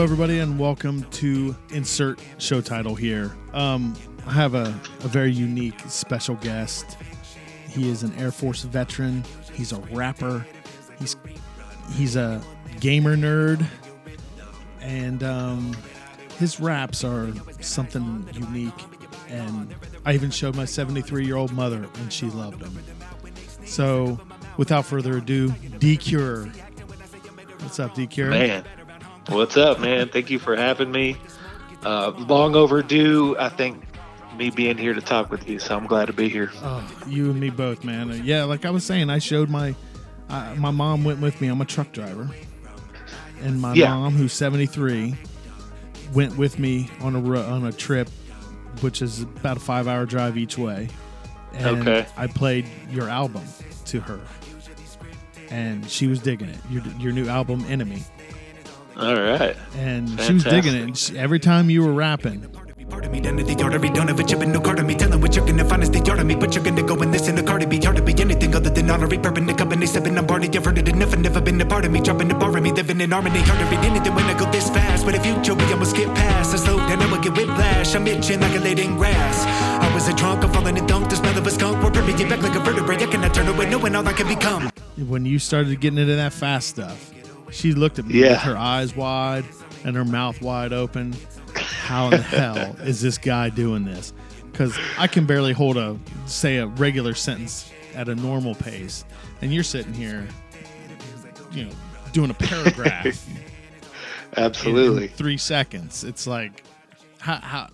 [0.00, 3.36] Everybody, and welcome to Insert Show Title here.
[3.52, 3.94] Um,
[4.26, 4.68] I have a,
[5.04, 6.96] a very unique special guest.
[7.68, 9.22] He is an Air Force veteran.
[9.52, 10.46] He's a rapper.
[10.98, 11.16] He's
[11.92, 12.40] he's a
[12.80, 13.62] gamer nerd,
[14.80, 15.76] and um,
[16.38, 18.72] his raps are something unique.
[19.28, 19.74] And
[20.06, 22.82] I even showed my 73 year old mother, and she loved them.
[23.66, 24.18] So,
[24.56, 26.46] without further ado, Decure.
[27.60, 28.30] What's up, Decure?
[28.30, 28.64] Man,
[29.28, 30.08] what's up, man?
[30.08, 31.16] Thank you for having me.
[31.84, 33.82] Uh, long overdue, I think,
[34.36, 35.58] me being here to talk with you.
[35.58, 36.50] So I'm glad to be here.
[36.62, 38.10] Oh, you and me both, man.
[38.10, 39.74] Uh, yeah, like I was saying, I showed my
[40.28, 41.48] uh, my mom went with me.
[41.48, 42.28] I'm a truck driver,
[43.42, 43.88] and my Yeah.
[43.94, 45.16] mom, who's 73,
[46.14, 48.08] went with me on a on a trip,
[48.80, 50.88] which is about a five hour drive each way.
[51.54, 52.06] And Okay.
[52.16, 53.42] I played your album
[53.86, 54.20] to her,
[55.50, 56.58] and she was digging it.
[56.70, 58.04] Your your new album, Enemy,
[58.96, 59.56] All right.
[59.76, 60.96] and she was digging it.
[60.96, 62.46] She, every time you were rapping,
[62.90, 64.84] Part of me, down to the artery, don't have a chip and no card of
[64.84, 64.96] me.
[64.96, 67.12] Telling what you're gonna find is the art of me, but you're gonna go and
[67.12, 67.78] listen to Cardi B.
[67.78, 69.16] Hard to be anything other than honorary.
[69.16, 70.50] Bourbon the company, sipping on Barney.
[70.52, 72.00] You've heard it enough and never been a part of me.
[72.00, 73.42] Dropping the bar of me, living in harmony.
[73.42, 75.04] Hard to read anything when I go this fast.
[75.04, 76.52] But if you joke me, I'ma skip past.
[76.52, 77.94] I slow down, I'ma get whiplash.
[77.94, 79.46] I'm itching like a laid in grass.
[79.46, 81.10] I was a drunk, I'm falling in dunk.
[81.10, 82.96] The smell of a skunk, we're ripping you back like a vertebrae.
[82.96, 84.68] I cannot turn away, knowing all I can become.
[85.06, 87.12] when you started getting into that fast stuff,
[87.50, 88.30] she looked at me Yeah.
[88.30, 89.44] with her eyes wide
[89.84, 91.14] and her mouth wide open.
[91.54, 94.12] How in the hell is this guy doing this?
[94.50, 99.04] Because I can barely hold a say a regular sentence at a normal pace,
[99.42, 100.28] and you're sitting here,
[101.52, 101.70] you know,
[102.12, 103.42] doing a paragraph in- in
[104.36, 105.08] Absolutely.
[105.08, 106.04] three seconds.
[106.04, 106.62] It's like
[107.18, 107.68] how how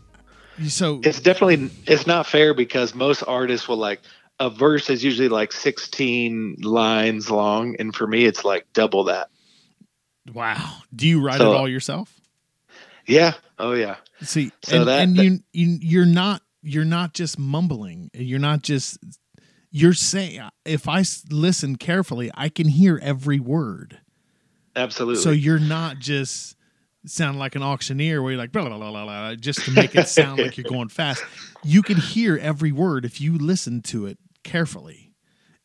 [0.69, 4.01] so It's definitely it's not fair because most artists will like
[4.41, 9.29] a verse is usually like 16 lines long, and for me it's like double that.
[10.35, 10.79] Wow.
[10.95, 12.13] Do you write So- it all yourself?
[13.07, 13.35] Yeah.
[13.59, 13.97] Oh yeah.
[14.23, 18.11] See, So and, that- and that- you, you you're not you're not just mumbling.
[18.15, 18.99] You're not just
[19.71, 20.41] you're saying.
[20.65, 24.01] If I listen carefully, I can hear every word.
[24.75, 25.23] Absolutely.
[25.23, 26.57] So you're not just
[27.07, 29.95] sound like an auctioneer where you're like blah, blah, blah, blah, blah, just to make
[29.95, 31.23] it sound like you're going fast.
[31.65, 35.15] You can hear every word if you listen to it carefully,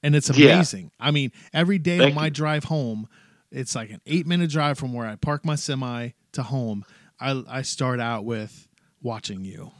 [0.01, 0.53] and it's Yeah.
[0.55, 0.89] amazing.
[0.99, 2.31] I mean, every day Thank on my you.
[2.31, 3.07] drive home,
[3.51, 6.85] it's like an eight minute drive from where I park my semi to home.
[7.19, 8.67] I I start out with
[9.01, 9.71] watching you.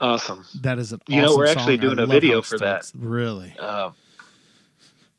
[0.00, 0.44] awesome.
[0.62, 1.86] That is an You know, we're actually song.
[1.94, 2.84] Doing a video for that.
[2.84, 2.92] starts.
[2.94, 3.94] Really, Um,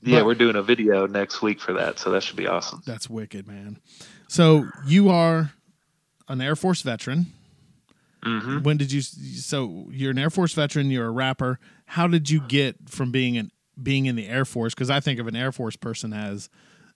[0.01, 2.81] yeah, But- we're doing a video next week for that, so that should be awesome.
[2.85, 3.79] that's wicked, man.
[4.27, 5.53] So you are
[6.27, 7.27] an Air Force veteran.
[8.23, 9.01] hmm When did you?
[9.01, 10.89] So you're an Air Force veteran.
[10.89, 11.59] You're a rapper.
[11.85, 13.51] How did you get from being an
[13.81, 14.73] being in the Air Force?
[14.73, 16.49] Because I think of an Air Force person as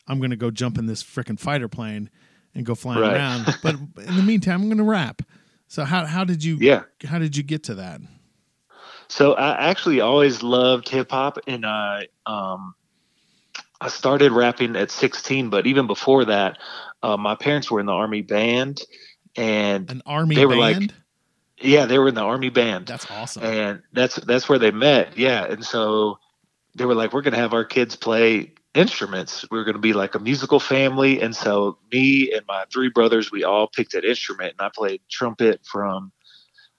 [0.07, 2.09] I'm going to go jump in this freaking fighter plane
[2.55, 3.13] and go flying Right.
[3.15, 3.45] around.
[3.61, 5.21] But in the meantime, I'm going to rap.
[5.67, 6.57] So how how did you?
[6.59, 6.83] Yeah.
[7.05, 7.99] How did you get to that?
[9.09, 12.73] So I actually always loved hip hop, and I um,
[13.81, 15.49] I started rapping at 16.
[15.49, 16.57] But even before that,
[17.03, 18.81] uh, my parents were in the army band,
[19.35, 20.91] and An army They were like-
[21.59, 23.43] yeah, they were in the army band, That's awesome.
[23.43, 25.17] and that's that's where they met.
[25.17, 26.19] Yeah, and so
[26.75, 29.45] they were like, we're gonna have our kids play instruments.
[29.49, 33.43] We're gonna be like a musical family, and so me and my three brothers, we
[33.43, 36.11] all picked an instrument, and I played trumpet from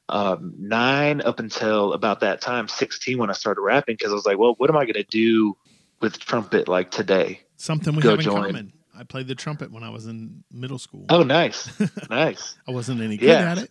[0.09, 4.25] um, nine up until about that time, 16, when I started rapping, because I was
[4.25, 5.57] like, well, what am I gonna do
[6.01, 7.41] with trumpet like today?
[7.57, 8.45] Something we Go have in join.
[8.45, 8.73] common.
[8.97, 11.07] I played the trumpet when I was in middle school.
[11.09, 11.71] Oh, nice,
[12.11, 12.57] nice.
[12.67, 13.53] I wasn't any good Yeah.
[13.53, 13.71] at it.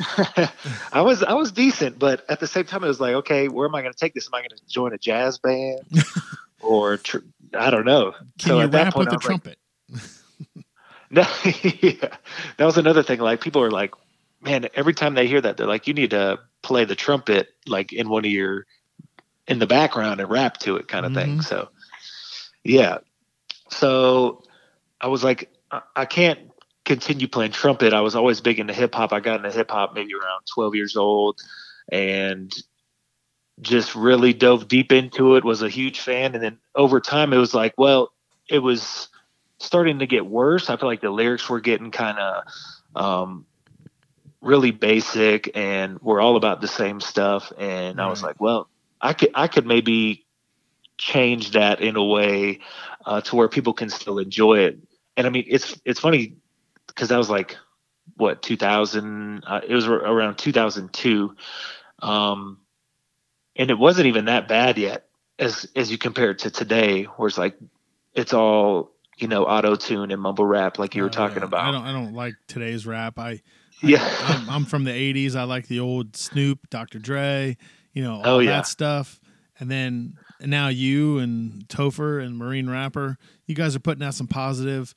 [0.92, 3.66] I was I was decent, but at the same time, it was like, okay, where
[3.68, 4.26] am I going to take this?
[4.28, 5.80] Am I going to join a jazz band,
[6.68, 7.18] or tr-
[7.54, 8.12] I don't know.
[8.38, 9.58] Can so you at that rap point, with a like, trumpet?
[11.10, 11.26] no,
[11.80, 12.16] yeah.
[12.58, 13.20] that was another thing.
[13.20, 13.94] Like people are like,
[14.42, 17.92] man, every time they hear that, they're like, you need to play the trumpet like
[17.92, 18.66] in one of your
[19.46, 21.38] in the background and rap to it, kind of thing.
[21.38, 21.44] Mhm.
[21.44, 21.70] So,
[22.62, 22.98] yeah.
[23.70, 24.42] So
[25.00, 26.38] I was like, I, I can't
[26.84, 27.94] continue playing trumpet.
[27.94, 29.14] I was always big into hip hop.
[29.14, 31.40] I got into hip hop maybe around 12 years old
[31.90, 32.52] and
[33.60, 36.34] just really dove deep into it, was a huge fan.
[36.34, 38.12] And then over time, it was like, well,
[38.48, 39.08] it was
[39.58, 40.70] starting to get worse.
[40.70, 42.44] I feel like the lyrics were getting kind of
[42.94, 43.46] um,
[44.40, 47.52] really basic and we're all about the same stuff.
[47.58, 48.68] And I was like, well,
[49.00, 50.24] I could, I could maybe
[50.96, 52.60] change that in a way
[53.04, 54.78] uh, to where people can still enjoy it.
[55.16, 56.36] And I mean, it's, it's funny
[56.86, 57.56] because that was like
[58.16, 61.34] what 2000 uh, it was around 2002
[62.00, 62.58] um,
[63.58, 65.06] and it wasn't even that bad yet
[65.38, 67.56] as as you compare it to today where it's like
[68.14, 71.44] it's all you know auto tune and mumble rap like you were Oh, talking yeah.
[71.44, 71.84] about I don't.
[71.84, 73.18] I don't like today's rap.
[73.18, 73.30] I.
[73.30, 73.42] I
[73.82, 75.36] yeah I'm, I'm from the '80s.
[75.36, 76.98] I like the old Snoop, Dr.
[76.98, 77.56] Dre,
[77.92, 78.50] you know, all Oh, yeah.
[78.56, 79.20] that stuff.
[79.60, 84.14] And then and now you and Topher and Marine Rapper, you guys are putting out
[84.14, 84.94] some positive,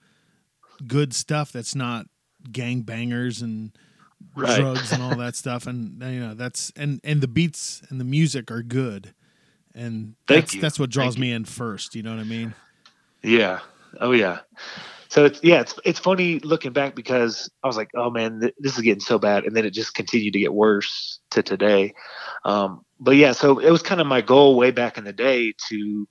[0.87, 2.07] good stuff that's not
[2.51, 3.71] gang bangers and
[4.35, 4.59] Right.
[4.59, 5.67] drugs and all that stuff.
[5.67, 9.13] And you know that's and and the beats and the music are good.
[9.73, 10.61] And that's you.
[10.61, 11.95] that's what draws Thank me in first.
[11.95, 12.53] You know what I mean?
[13.23, 13.59] Yeah.
[13.99, 14.39] Oh yeah.
[15.09, 18.55] So it's yeah, it's it's funny looking back because I was like, oh man, th-
[18.59, 21.93] this is getting so bad, and then it just continued to get worse to today.
[22.45, 25.53] Um, but yeah, so it was kind of my goal way back in the day
[25.67, 26.07] to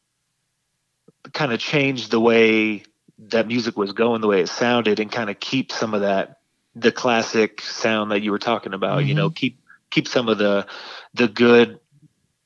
[1.33, 2.83] kind of change the way
[3.31, 6.40] that music was going, the way it sounded, and kind of keep some of that
[6.81, 9.05] the classic sound that you were talking about.
[9.05, 9.59] You know, keep
[9.91, 10.67] keep some of the
[11.15, 11.79] the good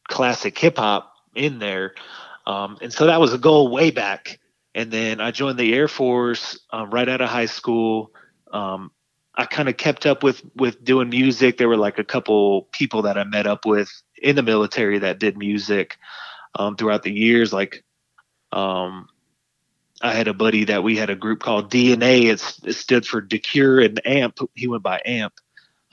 [0.08, 1.94] classic hip hop in there.
[2.46, 4.38] Um, and so that was a goal way back.
[4.74, 8.10] And then I joined the Air Force um, right out of high school.
[8.52, 8.90] Um,
[9.36, 11.58] I kind of kept up with with doing music.
[11.58, 13.90] There were like a couple people that I met up with
[14.20, 15.96] in the military that did music
[16.54, 17.52] um, throughout the years.
[17.52, 17.84] Like
[18.52, 19.08] um,
[20.02, 22.24] I had a buddy that we had a group called DNA.
[22.24, 24.38] It's, it stood for Decure and Amp.
[24.54, 25.34] He went by Amp.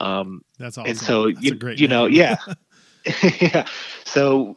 [0.02, 0.90] Um, That's awesome.
[0.90, 2.36] and so That's a you, great you know yeah
[3.40, 3.66] yeah
[4.04, 4.56] so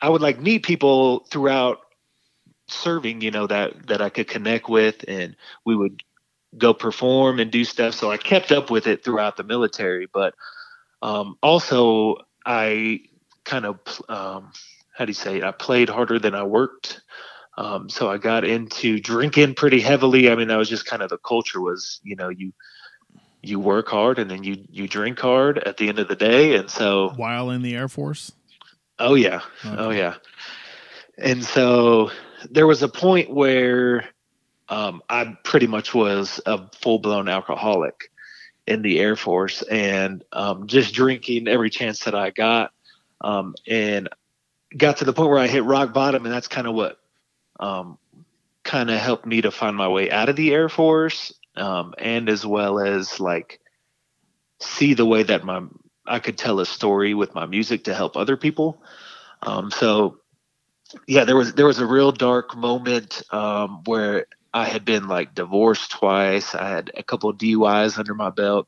[0.00, 1.80] i would like meet people throughout
[2.68, 6.02] serving you know that that i could connect with and we would
[6.56, 10.34] go perform and do stuff so i kept up with it throughout the military but
[11.02, 12.16] um also
[12.46, 13.00] i
[13.44, 13.78] kind of
[14.08, 14.52] um
[14.92, 15.44] how do you say it?
[15.44, 17.00] i played harder than i worked
[17.58, 20.30] um, so I got into drinking pretty heavily.
[20.30, 22.52] I mean, that was just kind of the culture was, you know, you
[23.42, 26.56] you work hard and then you you drink hard at the end of the day
[26.56, 28.32] and so While in the Air Force.
[28.98, 30.14] oh yeah oh yeah
[31.16, 32.10] and so
[32.50, 34.08] there was a point where
[34.68, 38.10] um, i pretty much was a full-blown alcoholic
[38.66, 42.72] in the air force and um, just drinking every chance that i got
[43.20, 44.08] um, and
[44.76, 46.97] got to the point where i hit rock bottom and that's kind of what
[47.58, 47.98] um,
[48.64, 52.28] kind of helped me to find my way out of the air force um, and
[52.28, 53.60] as well as like
[54.60, 55.62] see the way that my
[56.06, 58.82] I could tell a story with my music to help other people.
[59.42, 60.20] Um, so
[61.06, 65.34] yeah, there was there was a real dark moment um, where I had been like
[65.34, 66.54] divorced twice.
[66.54, 68.66] I had a couple of DUIs under my belt,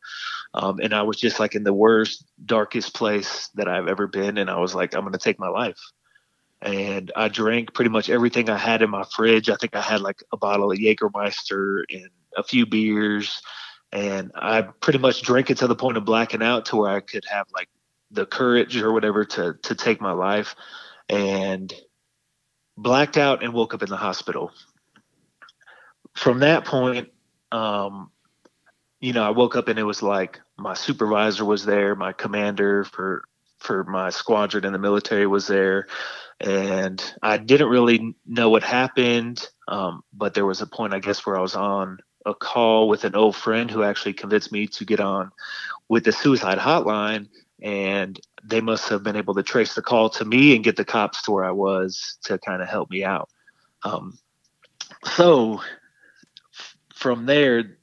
[0.53, 4.37] um, and I was just like in the worst, darkest place that I've ever been.
[4.37, 5.79] And I was like, I'm going to take my life.
[6.63, 9.49] And I drank pretty much everything I had in my fridge.
[9.49, 13.41] I think I had like a bottle of Jägermeister and a few beers,
[13.93, 17.01] and I pretty much drank it to the point of blacking out to where I
[17.01, 17.69] could have like
[18.11, 20.55] the courage or whatever to to take my life,
[21.09, 21.73] and
[22.77, 24.53] blacked out and woke up in the hospital.
[26.15, 27.09] From that point,
[27.53, 28.11] um,
[29.01, 32.85] you know, I woke up and it was like my supervisor was there, my commander
[32.85, 33.25] for
[33.59, 35.87] for my squadron in the military was there,
[36.41, 39.47] and I didn't really know what happened.
[39.69, 43.05] Um, but there was a point, I guess, where I was on a call with
[43.05, 45.31] an old friend who actually convinced me to get on
[45.89, 47.29] with the suicide hotline,
[47.63, 50.85] and they must have been able to trace the call to me and get the
[50.85, 53.29] cops to where I was to kind of help me out.
[53.85, 54.19] Um,
[55.05, 55.61] so
[56.95, 57.79] from there,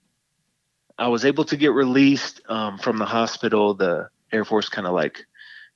[0.98, 3.76] I was able to get released um, from the hospital.
[3.76, 5.26] The Air Force kind of like,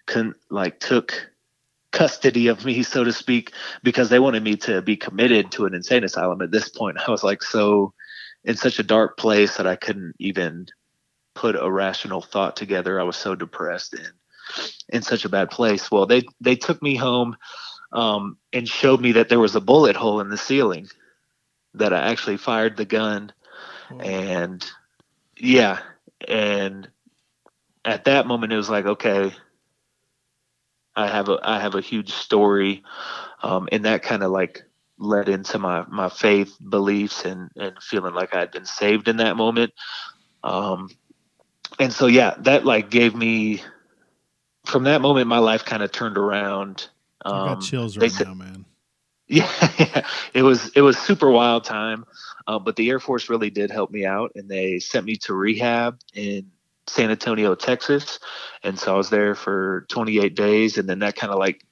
[0.08, 1.31] con- like took
[1.92, 3.52] custody of me, so to speak,
[3.84, 6.42] because they wanted me to be committed to an insane asylum.
[6.42, 7.94] At this point, I was like so
[8.44, 10.68] in such a dark place that I couldn't even
[11.36, 13.00] put a rational thought together.
[13.00, 14.12] I was so depressed and
[14.90, 15.90] in such a bad place.
[15.92, 17.38] Well, they they took me home
[17.94, 20.88] um, and showed me that there was a bullet hole in the ceiling.
[21.76, 23.32] That I actually fired the gun,
[24.02, 24.66] and
[25.38, 25.80] yeah,
[26.28, 26.90] and
[27.86, 29.32] at that moment it was like, okay,
[30.96, 32.84] I have a I have a huge story,
[33.44, 34.64] um, and that kind of like
[34.98, 39.18] led into my my faith beliefs and and feeling like I had been saved in
[39.18, 39.74] that moment.
[40.44, 40.90] Um,
[41.80, 43.62] and so yeah, that like gave me
[44.66, 46.88] from that moment my life kind of turned around.
[47.26, 48.66] I Um, got chills right said- now, man.
[49.32, 52.04] yeah, yeah, it was it was super wild time,
[52.48, 55.34] uh, but the Air Force really did help me out, and they sent me to
[55.34, 56.52] rehab in
[56.88, 58.20] San Antonio, Texas,
[58.64, 61.66] and so I was there for 28 days, and then that kind of like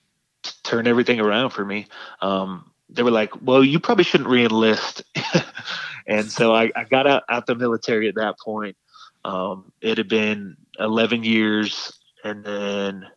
[0.64, 1.88] turned everything around for me.
[2.22, 5.04] Um, they were like, "Well, you probably shouldn't reenlist,"
[6.08, 8.78] and so I, I got out out the military at that point.
[9.26, 11.92] Um, it had been 11 years,
[12.24, 13.08] and then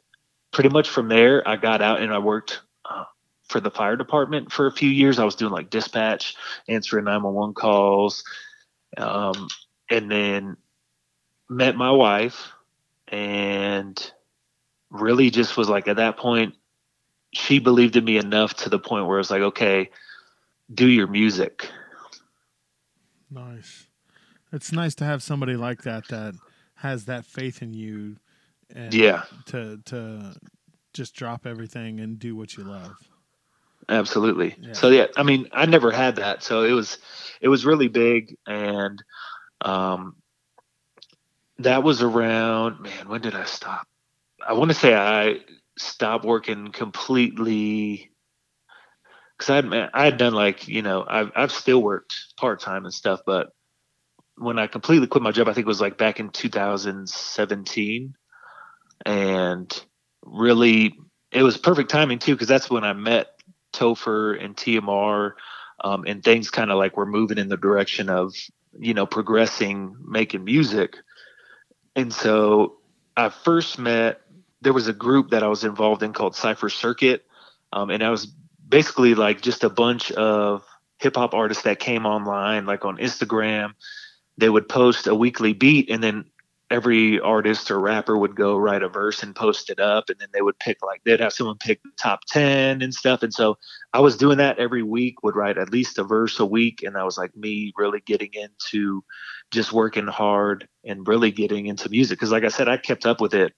[0.52, 3.04] pretty much from there, I got out and I worked uh,
[3.44, 5.18] for the fire department for a few years.
[5.18, 6.37] I was doing like dispatch,
[6.68, 8.25] answering 911 calls,
[8.96, 9.49] um,
[9.90, 10.56] and then
[11.52, 12.49] met my wife,
[13.09, 14.12] and
[14.90, 16.54] really just was like at that point,
[17.32, 19.90] she believed in me enough to the point where it's like, okay,
[20.73, 21.68] do your music.
[23.30, 23.87] Nice.
[24.52, 26.35] It's nice to have somebody like that that
[26.76, 28.16] has that faith in you
[28.75, 29.25] and Yeah.
[29.47, 30.35] to to
[30.92, 32.97] just drop everything and do what you love.
[33.88, 34.56] Absolutely.
[34.61, 34.75] Yeah.
[34.75, 36.99] So yeah, I mean, I never had that, so it was
[37.40, 39.02] it was really big, and
[39.62, 40.16] um,
[41.59, 43.09] that was around man.
[43.09, 43.87] When did I stop?
[44.47, 45.40] I want to say I
[45.78, 48.11] stopped working completely
[49.38, 52.85] because I had I had done like you know I've I've still worked part time
[52.85, 53.52] and stuff, but
[54.37, 58.14] when I completely quit my job, I think it was like back in 2017,
[59.04, 59.85] and
[60.25, 60.94] really
[61.30, 63.28] it was perfect timing too because that's when I met
[63.73, 65.32] Topher and TMR,
[65.82, 68.35] um, and things kind of like were moving in the direction of
[68.78, 70.97] you know progressing, making music.
[71.94, 72.76] And so
[73.16, 74.20] I first met.
[74.61, 77.25] There was a group that I was involved in called Cipher Circuit,
[77.72, 78.26] um, and I was
[78.68, 80.64] basically like just a bunch of
[80.99, 83.75] hip hop artists that came online, like on Instagram.
[84.38, 86.26] They would post a weekly beat, and then
[86.72, 90.28] every artist or rapper would go write a verse and post it up and then
[90.32, 93.22] they would pick like they'd have someone pick the top 10 and stuff.
[93.22, 93.58] And so
[93.92, 96.96] i was doing that every week would write at least a verse a week and
[96.96, 99.04] that was like me really getting into
[99.50, 102.18] just working hard and really getting into music.
[102.18, 103.52] Because like i said i kept up with it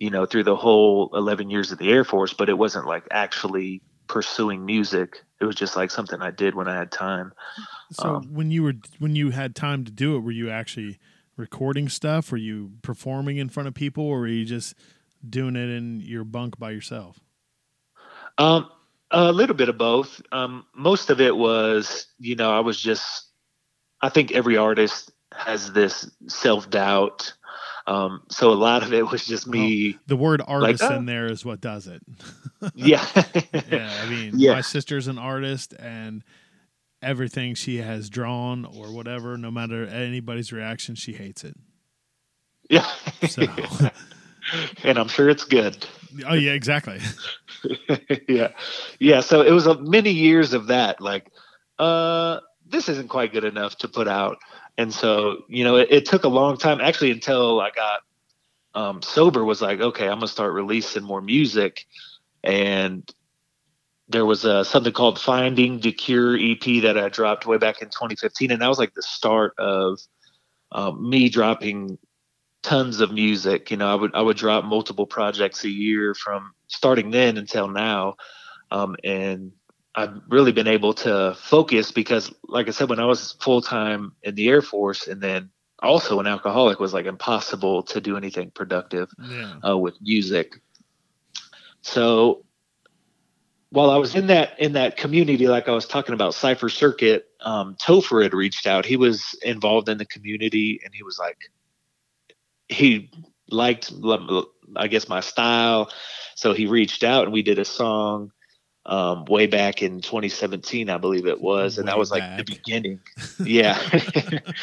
[0.00, 3.04] you know through the whole 11 years of the air force but it wasn't like
[3.10, 5.24] actually pursuing music.
[5.40, 7.32] It was just like something i did when i had time.
[7.92, 10.98] So Um, when you were when you had time to do it, were you actually
[11.36, 12.30] recording stuff?
[12.30, 14.74] Were you performing in front of people, or were you just
[15.28, 17.20] doing it in your bunk by yourself?
[18.38, 18.68] Um,
[19.10, 20.20] a little bit of both.
[20.32, 23.24] Um, most of it was, you know, I was just.
[24.02, 27.32] I think every artist has this self doubt.
[27.86, 29.98] Um, so a lot of it was just me.
[30.06, 30.96] The word artist oh.
[30.96, 32.02] in there is what does it.
[32.74, 33.04] Yeah.
[33.70, 34.54] yeah, I mean, Yeah.
[34.54, 36.24] my sister's an artist, and
[37.02, 41.56] everything she has drawn or whatever, no matter anybody's reaction, she hates it.
[42.70, 42.86] yeah.
[43.28, 43.42] So,
[44.84, 45.86] and I'm sure it's good.
[46.26, 46.98] oh yeah, exactly.
[48.28, 48.52] yeah.
[48.98, 49.20] Yeah.
[49.20, 51.00] So it was a many years of that.
[51.00, 51.30] Like,
[51.78, 54.38] uh, this isn't quite good enough to put out.
[54.78, 58.00] And so, you know, it, it took a long time actually until I got
[58.74, 61.86] um, sober was like, okay, I'm gonna start releasing more music.
[62.44, 63.10] And
[64.08, 67.88] there was uh, something called Finding the Cure EP that I dropped way back in
[67.88, 68.50] 2015.
[68.52, 69.98] And that was like the start of
[70.72, 71.98] um, me dropping
[72.62, 73.70] tons of music.
[73.70, 77.68] You know, I would I would drop multiple projects a year from starting then until
[77.68, 78.16] now,
[78.70, 79.52] um, and
[79.94, 84.12] I've really been able to focus because, like I said, when I was full time
[84.22, 85.50] in the Air Force and then
[85.82, 89.54] also an alcoholic, was like impossible to do anything productive Yeah.
[89.68, 90.60] uh, with music.
[91.82, 92.44] So
[93.70, 97.26] while I was in that in that community, like I was talking about Cipher Circuit,
[97.40, 98.84] um, Topher had reached out.
[98.84, 101.38] He was involved in the community, and he was like,
[102.68, 103.10] he
[103.50, 103.92] liked,
[104.76, 105.90] I guess, my style.
[106.36, 108.30] So he reached out, and we did a song
[108.86, 112.38] um, way back in 2017, I believe it was, and that Way was like back.
[112.38, 113.00] the beginning.
[113.44, 113.78] yeah,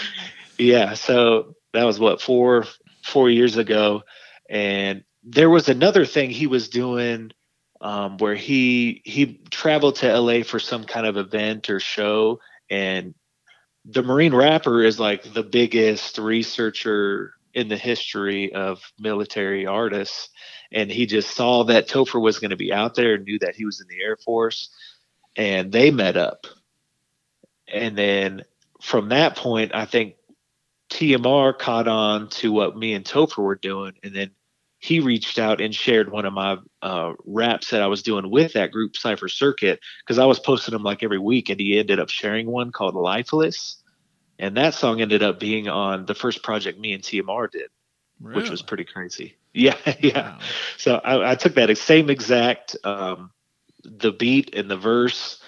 [0.58, 0.94] yeah.
[0.94, 2.66] So that was what four
[3.04, 4.04] four years ago,
[4.50, 7.32] and there was another thing he was doing
[7.84, 13.14] um, where he he traveled to LA for some kind of event or show, and
[13.86, 20.30] the Marine Rapper is like the biggest researcher in the history of military artists,
[20.72, 23.66] and he just saw that Topher was going to be out there knew that he
[23.66, 24.70] was in the Air Force,
[25.36, 26.48] and they met up,
[27.68, 28.44] and then
[28.82, 30.16] from that point, I think
[30.90, 34.32] TMR caught on to what me and Topher were doing, and then
[34.84, 38.52] he reached out and shared one of my uh, raps that I was doing with
[38.52, 42.02] that group Cipher Circuit because I was posting them like every week, and he ended
[42.02, 43.82] up sharing one called "Lifeless,"
[44.38, 47.70] and that song ended up being on the first project me and TMR did,
[48.20, 49.38] which was pretty crazy.
[49.56, 50.32] Yeah, yeah.
[50.32, 50.40] Wow.
[50.78, 53.30] So I, I took that same exact um,
[53.84, 55.40] the beat and the verse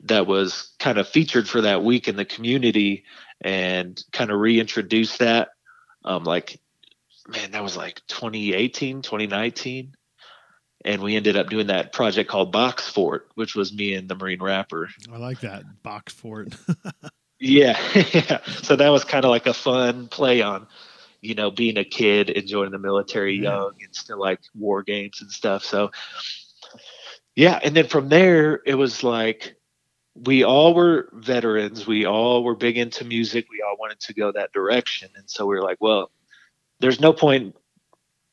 [0.00, 3.04] that was kind of featured for that week in the community
[3.40, 5.50] and kind of reintroduced that.
[6.04, 6.58] Um, like,
[7.28, 9.94] man, that was like 2018, 2019.
[10.84, 14.16] And we ended up doing that project called Box Fort, which was me and the
[14.16, 14.88] Marine Rapper.
[15.12, 16.54] I like that box fort.
[17.44, 17.76] Yeah,
[18.12, 18.38] yeah.
[18.62, 20.68] So that was kind of like a fun play on,
[21.20, 23.42] you know, being a kid and joining the military Yeah.
[23.50, 25.64] young and still like war games and stuff.
[25.64, 25.90] So,
[27.34, 27.58] yeah.
[27.64, 29.56] And then from there, it was like
[30.14, 31.84] we all were veterans.
[31.84, 33.46] We all were big into music.
[33.50, 35.08] We all wanted to go that direction.
[35.16, 36.12] And so we were like, well,
[36.82, 37.56] there's no point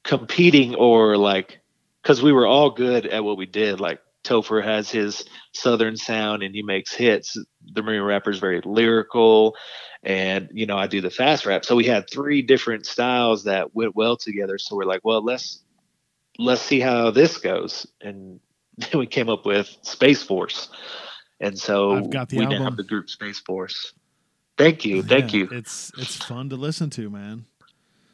[0.03, 1.60] competing or like,
[2.03, 3.79] because we were all good at what we did.
[3.79, 7.38] Like, Topher has his southern sound and he makes hits.
[7.74, 9.56] The Marine rapper is very lyrical,
[10.03, 11.63] and you know I do the fast rap.
[11.63, 14.58] So we had three different styles that went well together.
[14.58, 15.63] So we're like, well, let's
[16.38, 18.39] let's see how this goes, and
[18.77, 20.70] then we came up with Space Force,
[21.39, 22.63] and so I've got the we now album.
[22.63, 23.94] have the group Space Force.
[24.58, 25.50] Thank you, thank Yeah, you.
[25.51, 27.46] It's it's fun to listen to, man.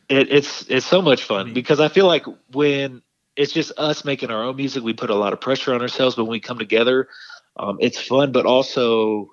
[0.10, 3.02] It, it's it's so much fun because I feel like when
[3.36, 6.16] it's just us making our own music, we put a lot of pressure on ourselves.
[6.16, 7.10] But when we come together,
[7.58, 9.32] um, it's fun, but also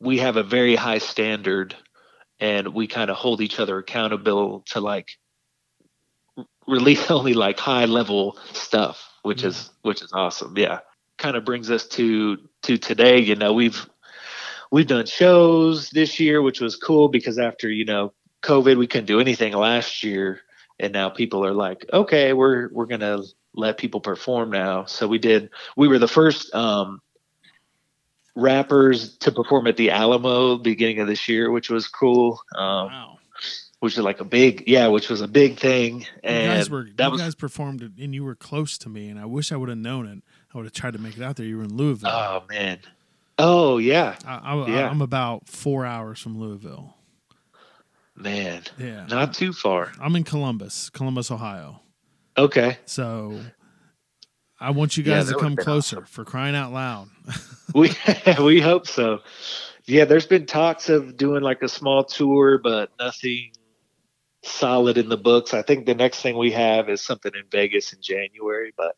[0.00, 1.74] we have a very high standard,
[2.40, 5.08] and we kind of hold each other accountable to like
[6.66, 10.56] release only like high level stuff, which is which is awesome.
[10.56, 10.80] Yeah,
[11.18, 13.18] kind of brings us to to today.
[13.18, 13.86] You know, we've
[14.70, 18.12] we've done shows this year, which was cool because after you know
[18.46, 20.40] COVID, we couldn't do anything last year,
[20.78, 23.18] and now people are like, okay, we're we're gonna
[23.54, 24.84] let people perform now.
[24.84, 25.50] So we did.
[25.76, 27.00] We were the first um,
[28.34, 32.40] rappers to perform at the Alamo beginning of this year, which was cool.
[32.56, 33.12] Um, Wow.
[33.80, 36.00] Which is like a big, yeah, which was a big thing.
[36.00, 39.10] You And guys were that you was guys performed and you were close to me
[39.10, 40.22] and I wish I would have known it.
[40.52, 41.44] I would have tried to make it out there.
[41.44, 42.08] You were in Louisville.
[42.10, 42.78] oh man,
[43.38, 44.88] oh yeah, I, I, yeah.
[44.88, 46.95] I'm about four hours from Louisville.
[48.16, 49.06] Man, Yeah.
[49.06, 49.92] not too far.
[50.00, 51.80] I'm in Columbus, Columbus, Ohio.
[52.38, 53.40] Okay, So
[54.60, 57.08] I want you guys that to come closer for crying out loud.
[57.74, 57.92] we
[58.42, 59.20] we hope so.
[59.86, 63.52] Yeah, there's been talks of doing like a small tour, but nothing
[64.42, 65.54] solid in the books.
[65.54, 68.96] I think the next thing we have is something in Vegas in January, but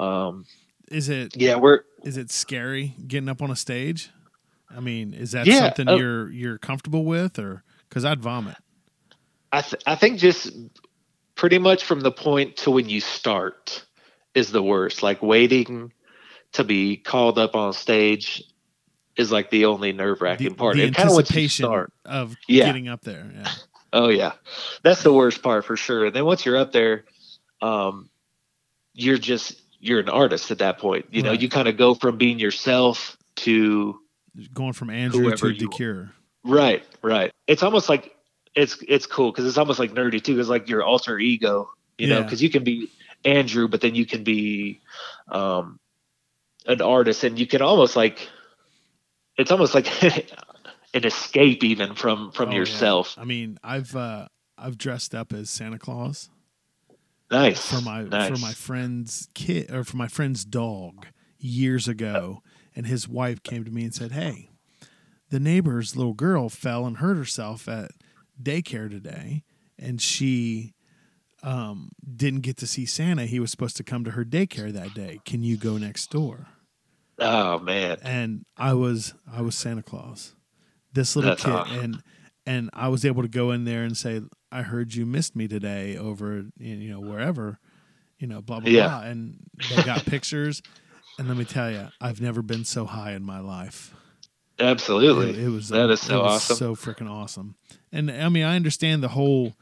[0.00, 0.44] um,
[0.90, 4.10] Is it yeah, we're is it scary getting up on a stage?
[4.74, 5.96] I mean, is that Yeah, something oh.
[5.96, 7.62] you're you're comfortable with, or
[7.94, 8.56] because I'd vomit?
[9.52, 10.50] I th- I think just
[11.36, 13.84] pretty much from the point to when you start
[14.34, 15.02] is the worst.
[15.04, 15.92] Like waiting
[16.52, 18.42] to be called up on stage
[19.16, 20.74] is like the only nerve wracking part.
[20.74, 21.92] the And kind of anticipation start.
[22.04, 22.64] of Yeah.
[22.66, 23.30] getting up there.
[23.32, 23.48] Yeah.
[23.92, 24.32] Oh yeah,
[24.82, 26.06] that's the worst part for sure.
[26.06, 27.04] And then once you're up there,
[27.62, 28.10] um,
[28.92, 31.06] you're just you're an artist at that point.
[31.12, 34.00] You know, you kind of go from being yourself to
[34.52, 36.10] Going from Andrew to Decure.
[36.44, 37.32] Right, right.
[37.46, 38.14] It's almost like
[38.54, 40.38] it's it's cool because it's almost like nerdy too.
[40.38, 42.90] It's like your alter ego, you know, because you can be
[43.24, 44.80] Andrew, but then you can be
[45.28, 45.78] um,
[46.66, 48.28] an artist, and you can almost like
[49.36, 49.86] it's almost like
[50.94, 52.58] an escape even from from Oh, yeah.
[52.58, 53.14] yourself.
[53.18, 56.30] I mean, I've uh, I've dressed up as Santa Claus
[57.30, 58.28] Nice for my nice.
[58.28, 61.06] for my friend's kid or for my friend's dog
[61.38, 62.42] years ago,
[62.76, 64.50] and his wife came to me and said, "Hey,
[65.30, 67.90] the neighbor's little girl fell and hurt herself at
[68.42, 69.42] daycare today,
[69.78, 70.72] and she."
[71.42, 73.26] Um, didn't get to see Santa.
[73.26, 75.20] He was supposed to come to her daycare that day.
[75.26, 76.46] Can you go next door?
[77.18, 77.98] Oh man.
[78.02, 80.34] and I was I was Santa Claus.
[80.94, 81.78] This little That's kid awesome.
[81.80, 82.02] and
[82.46, 85.46] and I was able to go in there and say, I heard you missed me
[85.46, 87.58] today over you know wherever,
[88.18, 88.88] you know, blah blah Yeah.
[88.88, 89.02] blah.
[89.02, 89.36] And
[89.68, 90.62] they got pictures.
[91.18, 93.94] And let me tell you, I've never been so high in my life.
[94.58, 95.30] Absolutely.
[95.30, 96.56] It, it was That is so awesome.
[96.56, 97.56] so freaking awesome.
[97.92, 99.54] And I mean, I understand the whole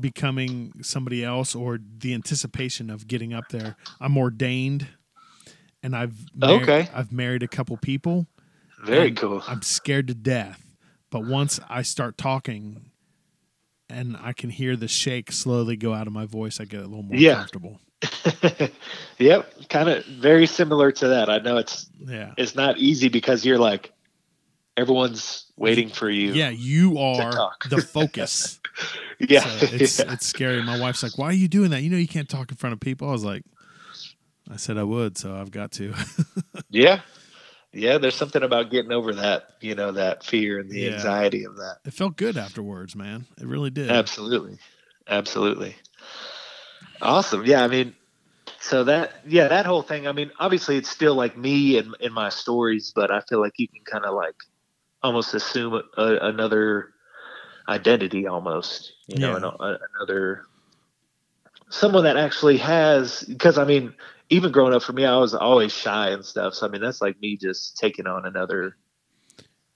[0.00, 3.76] becoming somebody else or the anticipation of getting up there.
[4.00, 4.86] I'm ordained,
[5.82, 6.88] and I've mar- Okay.
[6.94, 8.26] I've married a couple people.
[8.84, 9.42] Very cool.
[9.48, 10.64] I'm scared to death.
[11.10, 12.90] But once I start talking
[13.88, 16.84] and I can hear the shake slowly go out of my voice, I get a
[16.86, 17.34] little more Yeah.
[17.36, 17.80] comfortable.
[19.18, 19.52] yep.
[19.68, 21.28] Kind of very similar to that.
[21.28, 22.32] I know it's Yeah.
[22.36, 23.92] it's not easy because you're like
[24.80, 26.32] everyone's waiting for you.
[26.32, 28.58] Yeah, you are the focus.
[29.18, 29.40] Yeah.
[29.40, 30.12] So it's yeah.
[30.14, 30.62] it's scary.
[30.62, 31.82] My wife's like, "Why are you doing that?
[31.82, 33.42] You know you can't talk in front of people." I was like,
[34.50, 35.92] "I said I would, so I've got to."
[36.70, 37.00] yeah.
[37.74, 40.94] Yeah, there's something about getting over that, you know, that fear and the Yeah.
[40.94, 41.78] anxiety of that.
[41.84, 43.26] it felt good afterwards, man.
[43.38, 43.90] It really did.
[43.90, 44.56] Absolutely.
[45.06, 45.76] Absolutely.
[47.02, 47.44] Awesome.
[47.44, 47.94] Yeah, I mean
[48.60, 52.12] so that yeah, that whole thing, I mean, obviously it's still like me and in
[52.12, 54.36] my stories, but I feel like you can kind of like
[55.02, 56.90] almost assume a, another
[57.68, 59.36] identity almost, you know, Yeah.
[59.36, 60.44] an, a, another
[61.70, 63.94] someone that actually has because I mean,
[64.30, 66.54] even growing up for me, I was always shy and stuff.
[66.54, 68.76] So I mean, that's like me just taking on another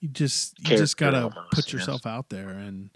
[0.01, 2.89] You just you just gotta almost, put yourself out there and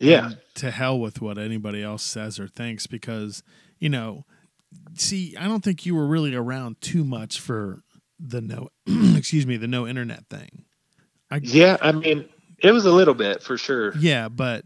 [0.00, 0.26] Yeah.
[0.26, 3.42] And to hell with what anybody else says or thinks because,
[3.78, 4.24] you know,
[4.94, 7.82] see, I don't think you were really around too much for
[8.18, 8.68] the no
[9.16, 10.63] excuse me, the no internet thing.
[11.34, 13.96] I Yeah, I mean, it was a little bit for sure.
[13.98, 14.64] yeah, but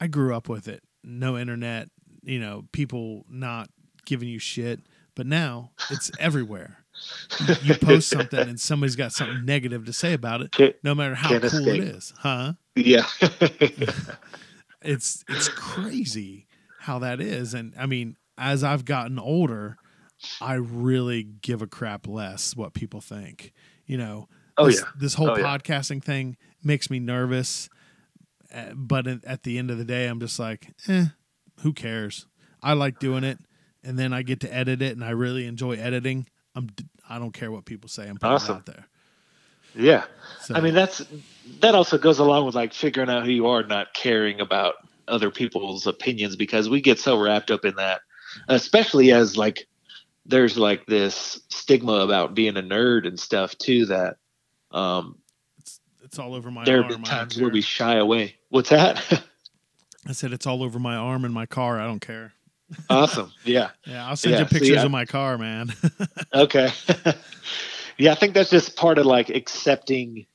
[0.00, 0.82] I grew up with it.
[1.02, 1.88] No internet,
[2.22, 3.70] you know, people not
[4.04, 4.80] giving you shit,
[5.14, 6.76] but now it's everywhere.
[7.62, 11.14] You post something and somebody's got something negative to say about it, Can't- no matter
[11.14, 11.82] how cool it escape.
[11.82, 12.52] is, huh?
[12.76, 13.06] Yeah.
[14.82, 16.46] it's it's crazy
[16.80, 19.76] how that is and i mean as i've gotten older
[20.40, 23.52] i really give a crap less what people think
[23.86, 24.88] you know Oh, this, yeah.
[24.98, 25.44] this whole Oh, yeah.
[25.58, 27.68] podcasting thing makes me nervous
[28.54, 31.06] uh, but at the end of the day i'm just like eh
[31.60, 32.26] who cares
[32.62, 33.38] i like doing it
[33.84, 36.68] and then i get to edit it and i really enjoy editing i'm
[37.08, 38.56] i don't care what people say i'm putting Awesome.
[38.56, 38.86] it out there
[39.76, 40.04] yeah.
[40.42, 41.00] so, I mean, that's
[41.60, 44.74] that also goes along with like figuring out who you are, not caring about
[45.06, 48.00] other people's opinions because we get so wrapped up in that,
[48.48, 49.68] especially as like
[50.26, 54.16] there's like this stigma about being a nerd and stuff too that
[54.72, 55.18] um
[55.58, 58.36] it's, it's all over my there arm have been times where we shy away.
[58.50, 59.22] What's that?
[60.08, 61.78] I said it's all over my arm in my car.
[61.80, 62.32] I don't care.
[62.88, 63.32] awesome.
[63.44, 63.70] Yeah.
[63.86, 65.72] Yeah, I'll send Yeah, you pictures I- of my car, man.
[66.34, 66.70] Okay.
[67.98, 70.26] yeah, I think that's just part of like accepting,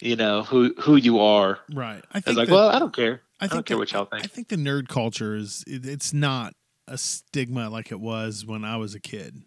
[0.00, 1.58] you know, who who you are.
[1.74, 2.04] right.
[2.12, 3.22] I It's think like, that- well, I don't care.
[3.40, 4.24] I I, don't think care that- what y'all think.
[4.24, 6.54] I think the nerd culture is it, it's not
[6.86, 9.42] a stigma like it was when I was a kid.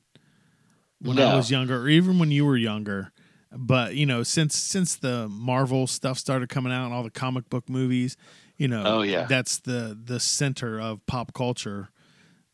[1.01, 3.13] When I was younger or even when you were younger.
[3.51, 7.49] But, you know, since since the Marvel stuff started coming out and all the comic
[7.49, 8.15] book movies,
[8.57, 9.25] you know, Oh, yeah.
[9.25, 11.89] that's the the center of pop culture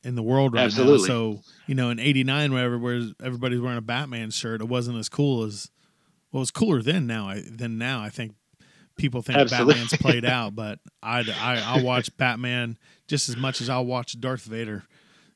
[0.03, 0.99] in the world right Absolutely.
[0.99, 1.05] now.
[1.08, 5.10] So, you know, in 89 whenever where everybody's wearing a Batman shirt, it wasn't as
[5.10, 5.69] cool as
[6.31, 8.01] well, it's cooler then now I than now.
[8.01, 8.34] I think
[8.97, 9.73] people think Absolutely.
[9.73, 12.77] Batman's played out, but I, I I'll watch Batman
[13.08, 14.84] just as much as I'll watch Darth Vader.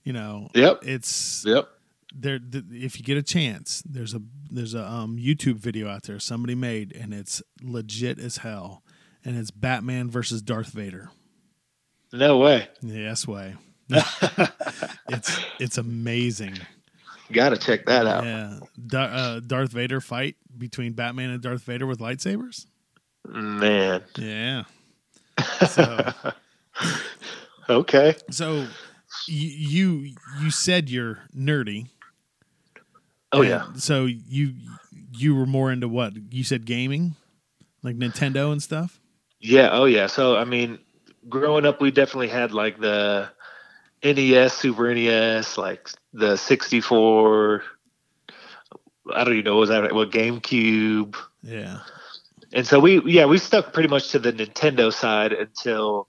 [0.05, 0.79] You know, Yep.
[0.83, 1.67] it's Yep.
[2.13, 2.39] There.
[2.39, 6.19] th- If you get a chance, there's a there's a um, YouTube video out there
[6.19, 8.83] somebody made, and it's legit as hell,
[9.23, 11.09] and it's Batman versus Darth Vader.
[12.11, 12.67] No way.
[12.81, 13.55] Yes way.
[15.09, 16.57] it's it's amazing.
[17.31, 18.23] Got to check that out.
[18.23, 18.59] Yeah,
[18.99, 22.65] uh, Darth Vader fight between Batman and Darth Vader with lightsabers.
[23.27, 24.03] Man.
[24.17, 24.63] Yeah.
[25.67, 26.11] So
[27.69, 28.15] Okay.
[28.31, 28.65] so
[29.27, 29.47] you
[30.01, 31.87] you you said you're nerdy.
[33.31, 33.63] Oh and yeah.
[33.75, 34.53] So you
[35.11, 36.13] you were more into what?
[36.31, 37.15] You said gaming,
[37.83, 38.99] like Nintendo and stuff.
[39.39, 39.69] Yeah.
[39.71, 40.07] Oh yeah.
[40.07, 40.79] So I mean,
[41.27, 43.29] growing up, we definitely had like the
[44.03, 47.63] NES, Super NES, like the 64.
[49.13, 51.79] I don't even know what was that what GameCube, Yeah.
[52.53, 56.07] and so we yeah we stuck pretty much to the Nintendo side until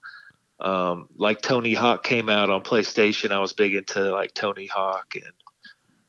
[0.59, 3.31] um, like Tony Hawk came out on PlayStation.
[3.31, 5.33] I was big into like Tony Hawk and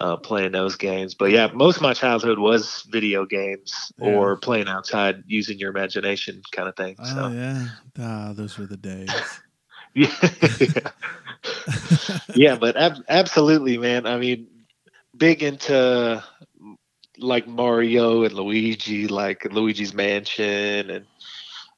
[0.03, 1.15] uh, playing those games.
[1.15, 4.09] But yeah, most of my childhood was video games Yeah.
[4.09, 6.97] or playing outside using your imagination kind of thing.
[6.99, 7.67] Oh So yeah.
[7.99, 9.11] Ah, those were the days.
[9.95, 10.91] yeah,
[12.35, 14.07] yeah, but ab- absolutely, man.
[14.07, 14.49] I mean,
[15.17, 16.25] big into
[17.19, 21.07] like Mario and Luigi, like Luigi's Mansion, and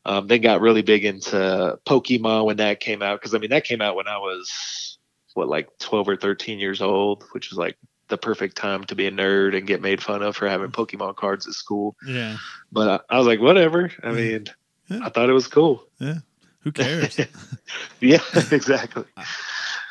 [0.06, 3.20] um, they got really big into Pokemon when that came out.
[3.20, 4.96] Because I mean, that came out when I was
[5.34, 7.76] what, like twelve or thirteen years old, which was like
[8.08, 11.16] the perfect time to be a nerd and get made fun of for having Pokemon
[11.16, 11.96] cards at school.
[12.06, 12.36] Yeah.
[12.70, 13.90] But I, I was like, whatever.
[14.02, 14.46] I mean,
[14.88, 15.00] Yeah.
[15.02, 15.84] I thought it was cool.
[15.98, 16.18] Yeah.
[16.60, 17.18] Who cares?
[18.00, 19.04] Yeah, exactly.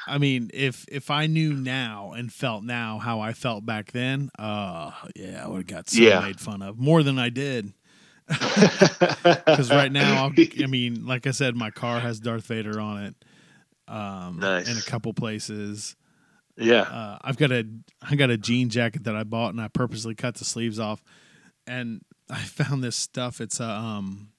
[0.05, 4.29] I mean, if if I knew now and felt now how I felt back then,
[4.37, 6.19] uh yeah, I would have got so Yeah.
[6.19, 7.73] made fun of more than I did.
[9.23, 10.31] Because right now, I'll,
[10.63, 13.15] I mean, like I said, my car has Darth Vader on it.
[13.87, 14.69] Um, Nice.
[14.69, 15.95] In a couple places,
[16.57, 16.81] yeah.
[16.81, 17.65] uh, I've got a
[18.01, 21.03] I got a jean jacket that I bought and I purposely cut the sleeves off,
[21.67, 23.39] and I found this stuff.
[23.41, 24.29] It's a um,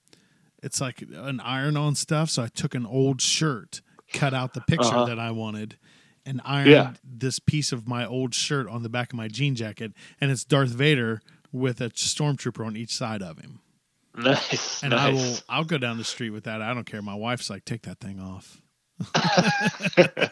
[0.62, 2.30] it's like an iron-on stuff.
[2.30, 5.04] So I took an old shirt, cut out the picture Uh-huh.
[5.06, 5.76] that I wanted,
[6.24, 6.92] and ironed Yeah.
[7.04, 10.44] this piece of my old shirt on the back of my jean jacket, and it's
[10.44, 11.20] Darth Vader
[11.52, 13.60] with a stormtrooper on each side of him.
[14.16, 14.80] Nice.
[14.84, 15.36] And I will.
[15.48, 16.62] I'll go down the street with that.
[16.62, 17.02] I don't care.
[17.02, 18.62] My wife's like, take that thing off.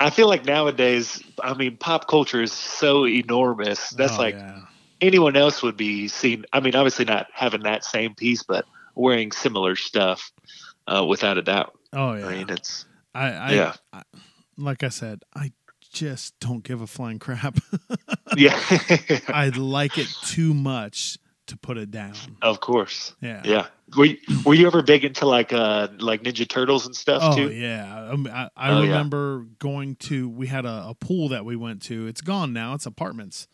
[0.00, 3.90] I feel like nowadays, I mean, pop culture is so enormous.
[3.90, 4.60] That's Oh, like yeah.
[5.00, 6.44] anyone else would be seen.
[6.52, 10.32] I mean, obviously not having that same piece, but wearing similar stuff,
[10.86, 11.72] uh, without a doubt.
[11.92, 12.26] Oh yeah.
[12.26, 13.74] I mean, it's I, I, Yeah.
[13.92, 14.02] I
[14.56, 15.52] like I said, I
[15.92, 17.58] just don't give a flying crap.
[18.36, 18.58] yeah,
[19.28, 21.18] I like it too much
[21.52, 22.14] to put it down.
[22.42, 23.14] Of course.
[23.20, 23.42] Yeah.
[23.44, 23.66] Yeah.
[23.96, 27.36] Were you, were you ever big into like uh like Ninja Turtles and stuff Oh
[27.36, 27.50] too?
[27.52, 28.88] yeah, I, I Oh, yeah.
[28.88, 30.28] remember going to.
[30.28, 32.06] We had a, a pool that we went to.
[32.06, 32.74] It's gone now.
[32.74, 33.48] It's apartments.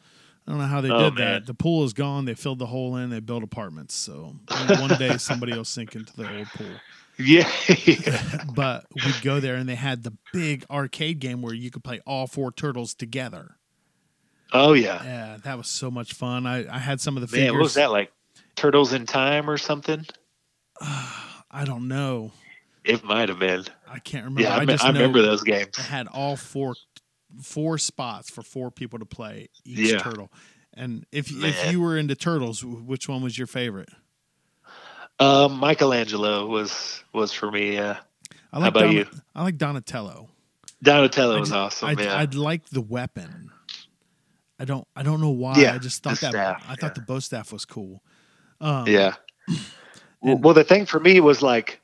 [0.46, 1.32] I don't know how they Oh, did man.
[1.34, 1.46] that.
[1.46, 2.24] The pool is gone.
[2.24, 3.10] They filled the hole in.
[3.10, 3.94] They built apartments.
[3.94, 4.36] So
[4.80, 6.66] one day somebody will sink into the old pool.
[7.20, 7.50] Yeah.
[7.84, 8.44] yeah.
[8.54, 12.00] But we'd go there and they had the big arcade game where you could play
[12.06, 13.56] all four turtles together.
[14.52, 15.02] Oh yeah.
[15.04, 16.46] Yeah, that was so much fun.
[16.46, 17.52] I, I had some of the Man, figures.
[17.52, 18.12] what was that like?
[18.56, 20.04] Turtles in Time or something?
[20.80, 22.32] I don't know.
[22.84, 23.64] It might have been.
[23.88, 24.42] I can't remember.
[24.42, 25.76] Yeah, I, I me- I remember those games.
[25.78, 26.74] it had all four
[27.42, 29.98] four spots for four people to play each Yeah.
[29.98, 30.30] turtle.
[30.74, 33.90] And if if you were into turtles, which one was your favorite?
[35.18, 37.74] Um, Michelangelo was was for me.
[37.74, 37.98] Yeah,
[38.52, 39.06] I like about Don- you?
[39.34, 40.28] I like Donatello.
[40.82, 41.88] Donatello I was awesome.
[41.88, 43.50] I'd, yeah, I'd like the weapon.
[44.58, 44.86] I don't.
[44.96, 45.56] I don't know why.
[45.56, 46.30] Yeah, I just thought that.
[46.32, 46.94] staff, I thought yeah.
[46.94, 48.02] the bow staff was cool.
[48.60, 49.14] Um, yeah.
[50.20, 51.80] Well, and- well, the thing for me was like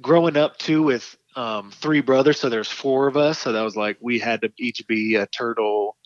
[0.00, 3.40] growing up too with um, three brothers, so there's four of us.
[3.40, 5.96] So that was like we had to each be a turtle.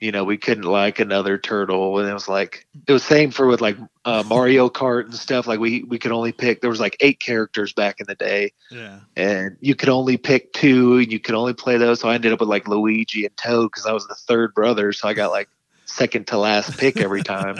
[0.00, 3.46] You know, we couldn't like another turtle, and it was like it was same for
[3.46, 5.46] with like uh, Mario Kart and stuff.
[5.46, 6.60] Like we we could only pick.
[6.60, 9.00] There was like eight characters back in the day, Yeah.
[9.16, 12.00] and you could only pick two, and you could only play those.
[12.00, 14.92] So I ended up with like Luigi and Toad because I was the third brother,
[14.92, 15.48] so I got like
[15.86, 17.56] second to last pick every time.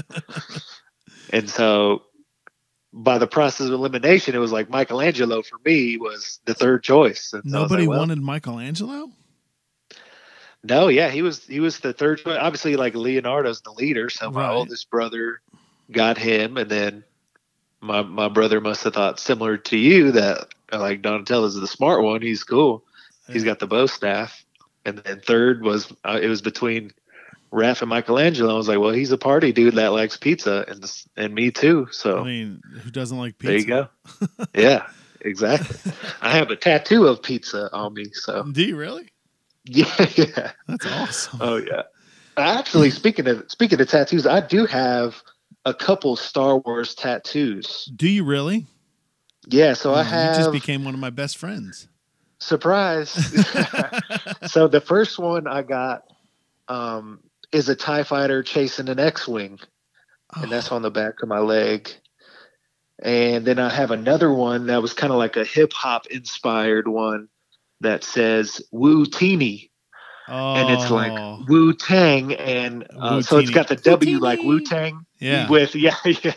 [1.31, 2.03] and so
[2.92, 7.33] by the process of elimination, it was like Michelangelo for me was the third choice.
[7.33, 9.11] And so Nobody like, well, wanted Michelangelo.
[10.64, 12.36] No, yeah, he was he was the third choice.
[12.40, 14.54] Obviously, like Leonardo's the leader, so my Right.
[14.54, 15.40] oldest brother
[15.92, 17.04] got him, and then
[17.80, 22.22] my my brother must have thought similar to you that like Donatello's the smart one.
[22.22, 22.84] He's cool.
[23.30, 24.44] He's got the bow staff,
[24.84, 26.92] and then third was uh, it was between
[27.52, 28.52] Raph and Michelangelo.
[28.52, 31.50] I was like, well, he's a party dude that likes pizza, and this, and me
[31.50, 31.88] too.
[31.92, 33.52] So I mean, who doesn't like pizza?
[33.52, 34.46] there you go.
[34.54, 34.86] yeah,
[35.20, 35.92] exactly.
[36.20, 39.08] I have a tattoo of pizza on me, so Do you really?
[39.70, 40.52] yeah, yeah.
[40.66, 41.40] That's awesome.
[41.42, 41.83] Oh yeah.
[42.38, 45.22] Actually, speaking of speaking of tattoos, I do have
[45.66, 47.90] a couple Star Wars tattoos.
[47.94, 48.66] Do you really?
[49.46, 51.88] Yeah, so I Oh, have You just became one of my best friends.
[52.38, 53.12] surprise.
[54.46, 56.04] so the first one I got
[56.68, 57.20] um,
[57.52, 59.59] is a Tie Fighter chasing an X-wing,
[60.37, 61.90] and that's on the back of my leg.
[63.02, 66.88] And then I have another one that was kind of like a hip hop inspired
[66.88, 67.28] one
[67.80, 69.70] that says Wu Teeny.
[70.28, 71.12] oh, and it's like
[71.48, 73.52] Wu Tang, and uh, so it's Wu-Teeny.
[73.54, 74.20] got the W Wu-Teeny.
[74.20, 75.06] like Wu Tang.
[75.20, 75.48] yeah.
[75.48, 76.32] With yeah, yeah,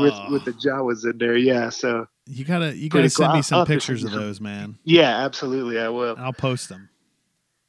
[0.00, 0.26] with Oh.
[0.30, 1.36] with the Jawas in there.
[1.36, 3.32] Yeah, so you gotta you gotta send cool.
[3.34, 4.78] me I'll- some I'll pictures of those, man.
[4.84, 6.16] yeah, absolutely, I will.
[6.18, 6.88] I'll post them.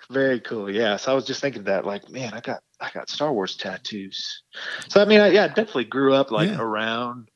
[0.10, 0.72] Very cool.
[0.72, 3.58] Yeah, so I was just thinking that, like, man, I got I got Star Wars
[3.58, 4.44] tattoos.
[4.88, 6.60] So I mean, I, yeah, I definitely grew up like Yeah.
[6.62, 7.30] around.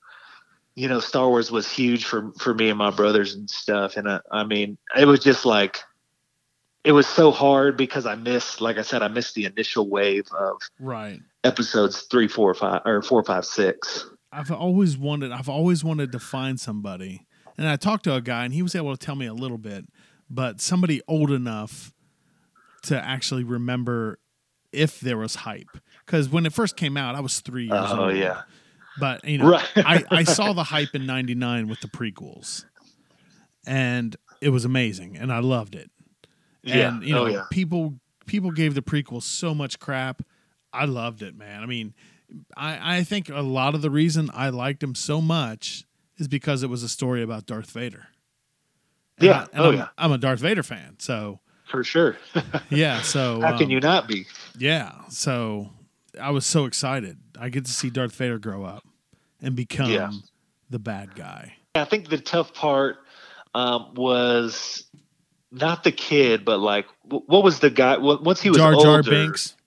[0.75, 4.09] You know, Star Wars was huge for for me and my brothers and stuff, and
[4.09, 5.79] I, I mean, it was just like.
[6.83, 10.25] It was so hard because I missed, like I said, I missed the initial wave
[10.35, 11.19] of Right.
[11.43, 14.07] episodes three, four, five, or four, five, six.
[14.31, 17.27] I've always wanted I've always wanted to find somebody.
[17.55, 19.59] And I talked to a guy and he was able to tell me a little
[19.59, 19.85] bit,
[20.27, 21.93] but somebody old enough
[22.83, 24.17] to actually remember
[24.71, 25.77] if there was hype.
[26.03, 27.99] Because when it first came out, I was three years Oh old.
[27.99, 28.41] Oh yeah,
[28.99, 29.69] But you know, right.
[29.77, 32.65] I, I saw the hype in '99 with the prequels,
[33.65, 35.89] and it was amazing, and I loved it.
[36.63, 36.89] yeah.
[36.89, 37.43] And you know, oh yeah.
[37.51, 40.21] people people gave the prequels so much crap.
[40.73, 41.63] I loved it, man.
[41.63, 41.93] I mean,
[42.55, 45.85] I I think a lot of the reason I liked them so much
[46.17, 48.07] is because it was a story about Darth Vader.
[49.17, 49.45] And Yeah.
[49.53, 49.87] I, Oh, I'm, yeah.
[49.97, 52.17] I'm a Darth Vader fan, so For sure.
[52.69, 53.01] yeah.
[53.03, 54.27] So How can um, you not be?
[54.57, 54.93] Yeah.
[55.09, 55.69] So
[56.19, 57.17] I was so excited.
[57.39, 58.83] I get to see Darth Vader grow up
[59.41, 60.11] and become Yeah.
[60.69, 61.53] the bad guy.
[61.75, 62.97] I think the tough part
[63.53, 64.85] um, was
[65.51, 67.97] not the kid, but like, what was the guy?
[67.97, 69.55] Once he was Jar Jar older, Binks.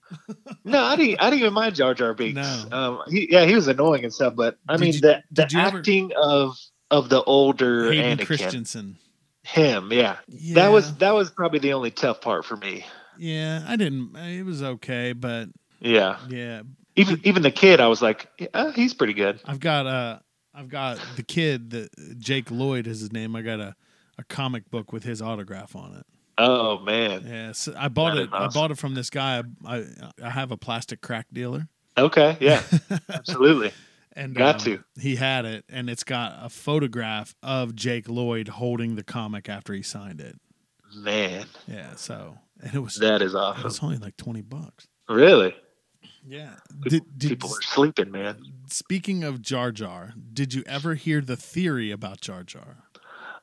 [0.63, 1.19] No, I didn't.
[1.21, 2.35] I didn't even mind Jar Jar Binks.
[2.69, 2.77] No.
[2.77, 5.47] Um, he, yeah, he was annoying and stuff, but I Did mean you- the the
[5.51, 6.57] you ever- acting of
[6.91, 8.97] of the older Hayden Anakin, Christensen.
[9.43, 10.55] him, yeah, Yeah.
[10.55, 12.85] that was that was probably the only tough part for me.
[13.17, 14.15] Yeah, I didn't.
[14.15, 16.61] It was okay, but Yeah, yeah,
[16.95, 19.39] even even the kid, I was like, yeah, he's pretty good.
[19.45, 20.19] I've got uh
[20.53, 23.35] I've got the kid that Jake Lloyd is his name.
[23.35, 23.75] I got a,
[24.17, 26.05] a comic book with his autograph on it.
[26.37, 28.27] Oh man, Yeah, so I bought That it.
[28.27, 29.43] is I bought it from this guy.
[29.65, 29.83] I, I
[30.23, 32.61] I have a plastic crack dealer, okay, yeah,
[33.09, 33.71] absolutely.
[34.13, 34.83] and Got um, to.
[34.99, 39.73] He had it, and it's got a photograph of Jake Lloyd holding the comic after
[39.73, 40.39] he signed it.
[40.95, 43.63] Man, Yeah, so and it was that is it awesome.
[43.63, 44.87] was only like twenty bucks.
[45.09, 45.53] Really?
[46.27, 46.55] Yeah.
[46.81, 48.37] Pe- Did, did, People are sleeping, man.
[48.67, 52.77] speaking of Jar Jar, did you ever hear the theory about Jar Jar?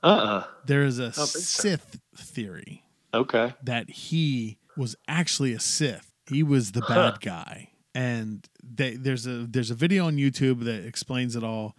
[0.02, 1.38] Uh uh There is a think so.
[1.38, 2.82] Sith theory
[3.14, 3.54] Okay.
[3.62, 6.12] that he was actually a Sith.
[6.28, 10.84] He was the bad guy, and they, there's a there's a video on YouTube that
[10.86, 11.76] explains it all.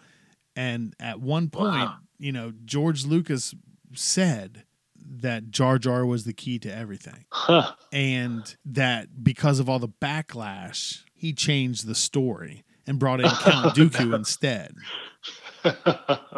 [0.55, 1.95] And at one point, Wow.
[2.19, 3.55] you know, George Lucas
[3.95, 4.63] said
[5.05, 7.73] that Jar Jar was the key to everything, Huh.
[7.91, 13.75] and that because of all the backlash, he changed the story and brought in Count
[13.75, 14.73] Dooku instead.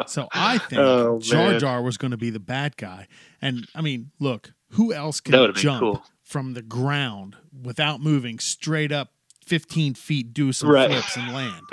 [0.06, 1.58] So I think Oh, Jar.
[1.58, 3.08] Jar was going to be the bad guy.
[3.42, 6.02] And I mean, look, who else can jump cool.
[6.22, 9.10] from the ground without moving straight up
[9.46, 10.90] 15 feet, do some Right.
[10.90, 11.68] flips and land?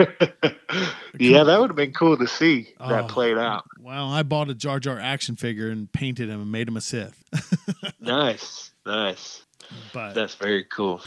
[1.20, 3.08] yeah, that would have been cool to see that Oh.
[3.08, 3.66] played out.
[3.80, 6.82] Well, I bought a Jar Jar action figure and painted him and made him a
[6.82, 7.24] Sith.
[8.00, 9.44] Nice, nice.
[9.94, 11.02] but That's very cool.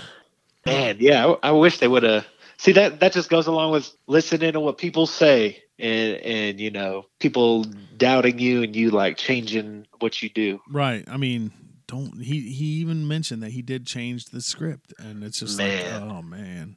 [0.64, 2.26] Man, yeah, I, I wish they would have.
[2.58, 6.70] See that that just goes along with listening to what people say and and you
[6.70, 7.64] know people
[7.98, 10.58] doubting you and you like changing what you do.
[10.70, 11.52] right, I mean,
[11.88, 15.92] don't he he even mentioned that he did change the script and it's just Man.
[15.92, 16.76] like, oh man.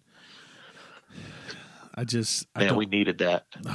[1.96, 3.46] I just I Man, don't we needed that.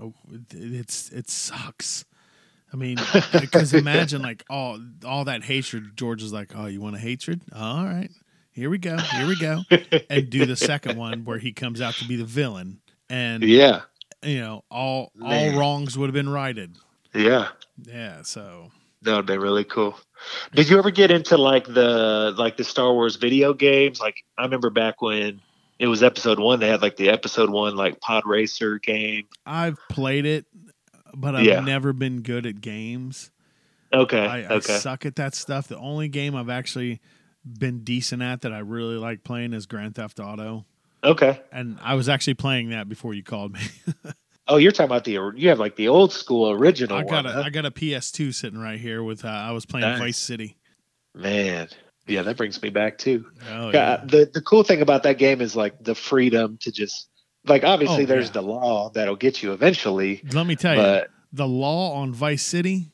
[0.00, 2.04] oh, it- it's it sucks.
[2.72, 2.96] I mean,
[3.40, 5.96] because imagine like all all that hatred.
[5.96, 7.40] George is like, oh, you want a hatred?
[7.54, 8.10] All right,
[8.52, 9.62] here we go, here we go,
[10.10, 13.82] and do the second one where he comes out to be the villain, and Yeah,
[14.22, 15.54] you know all Man.
[15.54, 16.76] all wrongs would have been righted.
[17.14, 17.48] yeah,
[17.82, 18.70] Yeah, so
[19.02, 19.98] that would be really cool.
[20.54, 24.00] Did you ever get into like the like the Star Wars video games?
[24.00, 25.40] Like I remember back when
[25.78, 29.24] it was Episode One, they had like the Episode One like Pod Racer game.
[29.44, 30.46] I've played it,
[31.14, 31.60] but I've Yeah.
[31.60, 33.30] never been good at games.
[33.92, 35.68] Okay, I, I suck at that stuff.
[35.68, 37.00] The only game I've actually
[37.46, 40.64] been decent at that I really like playing is Grand Theft Auto.
[41.04, 41.40] okay.
[41.52, 43.60] And I was actually playing that before you called me.
[44.48, 47.26] Oh, you're talking about the you have like the old school original I got one.
[47.26, 47.42] a huh?
[47.46, 49.98] I got a PS2 sitting right here with uh, I was playing Nice.
[49.98, 50.56] Vice City.
[51.14, 51.68] Man,
[52.06, 53.24] yeah, that brings me back too.
[53.50, 54.04] Oh Yeah, yeah.
[54.04, 57.08] the the cool thing about that game is like the freedom to just
[57.46, 58.32] like obviously Oh, there's yeah.
[58.34, 62.92] the law that'll get you eventually, Let me tell you, the law on Vice City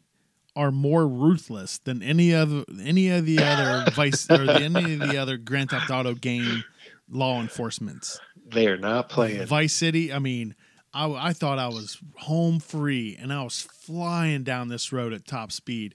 [0.55, 5.01] are more ruthless than any other any of the other Vice or the, any of
[5.01, 6.65] the other Grand Theft Auto game
[7.11, 8.19] law enforcements.
[8.47, 9.45] they are not playing.
[9.47, 10.55] Vice City, I mean,
[10.95, 15.27] I, I thought I was home free and I was flying down this road at
[15.27, 15.95] top speed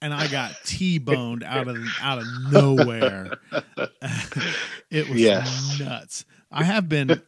[0.00, 3.32] and I got T-boned out of out of nowhere.
[4.90, 5.78] it was Yes.
[5.80, 6.24] nuts.
[6.50, 7.20] I have been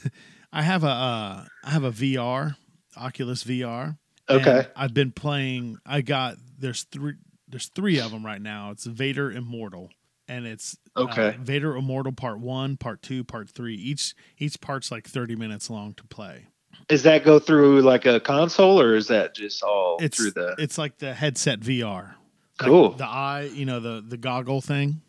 [0.52, 2.56] I have a uh, I have a VR,
[2.96, 3.98] Oculus VR.
[4.30, 4.66] Okay.
[4.76, 7.14] I've been playing I got there's three
[7.48, 8.70] there's three of them right now.
[8.70, 9.90] It's Vader Immortal
[10.28, 11.36] and it's uh, Okay.
[11.40, 13.74] Vader Immortal Part One, Part Two, Part Three.
[13.74, 16.46] Each each part's like thirty minutes long to play.
[16.86, 20.54] Does that go through like a console or is that just all It's through the
[20.58, 22.14] it's like the headset VR.
[22.60, 22.90] Like Cool.
[22.90, 25.02] the eye, you know, the the goggle thing.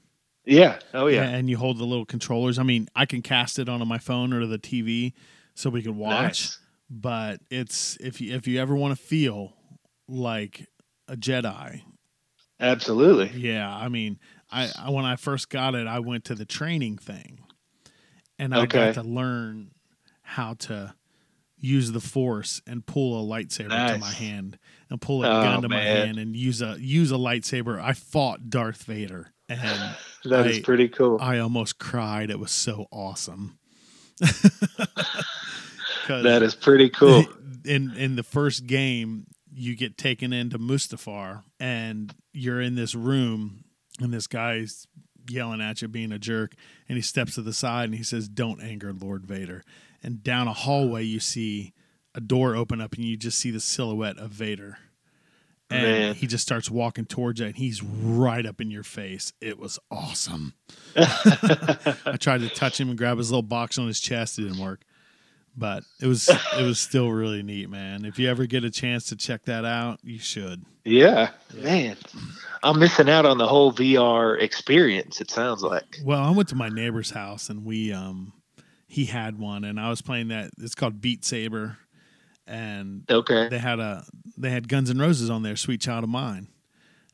[0.46, 0.80] Yeah.
[0.94, 1.24] Oh yeah.
[1.24, 2.58] And you hold the little controllers.
[2.60, 5.14] I mean, I can cast it onto my phone or the TV
[5.54, 6.42] so we can watch.
[6.42, 6.60] Nice.
[6.90, 9.54] But it's if you if you ever want to feel
[10.08, 10.68] like
[11.08, 11.82] a Jedi,
[12.60, 13.30] Absolutely.
[13.40, 14.20] Yeah, I mean,
[14.52, 17.40] I, I when I first got it, I went to the training thing,
[18.38, 18.92] and I Okay.
[18.92, 19.72] got to learn
[20.24, 20.94] how to
[21.60, 24.58] use the force and pull a lightsaber to my hand
[24.90, 27.82] and pull a Oh, gun to my hand and use a use a lightsaber.
[27.82, 29.96] I fought Darth Vader, and
[30.26, 31.18] That is I- pretty cool.
[31.22, 32.30] I almost cried.
[32.30, 33.58] It was so awesome.
[36.08, 37.26] that is pretty cool.
[37.66, 43.64] in in the first game you get taken into Mustafar and you're in this room
[44.00, 44.88] and this guy's
[45.30, 46.54] yelling at you being a jerk
[46.88, 49.64] and he steps to the side and he says don't anger Lord Vader
[50.04, 51.74] and down a hallway you see
[52.16, 54.78] a door open up and you just see the silhouette of Vader
[55.70, 56.16] and Man.
[56.16, 59.78] he just starts walking towards you and he's right up in your face it was
[59.92, 60.54] awesome
[60.96, 64.60] I tried to touch him and grab his little box on his chest it didn't
[64.60, 64.84] work
[65.56, 68.06] but it was it was still really neat, man.
[68.06, 70.64] If you ever get a chance to check that out, you should.
[70.86, 71.32] yeah.
[71.54, 71.98] Man.
[72.64, 76.00] I'm missing out on the whole VR experience, it sounds like.
[76.04, 78.34] Well, I went to my neighbor's house and we um
[78.92, 81.78] he had one and I was playing that it's called Beat Saber
[82.48, 83.48] and Okay.
[83.48, 84.04] they had a
[84.36, 86.48] they had Guns N' Roses on there, Sweet Child of Mine.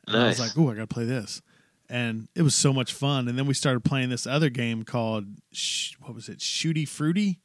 [0.08, 1.42] And I was like, "Oh, I got to play this."
[1.90, 3.28] And it was so much fun.
[3.28, 6.38] And then we started playing this other game called sh- what was it?
[6.38, 7.40] Shooty Fruity.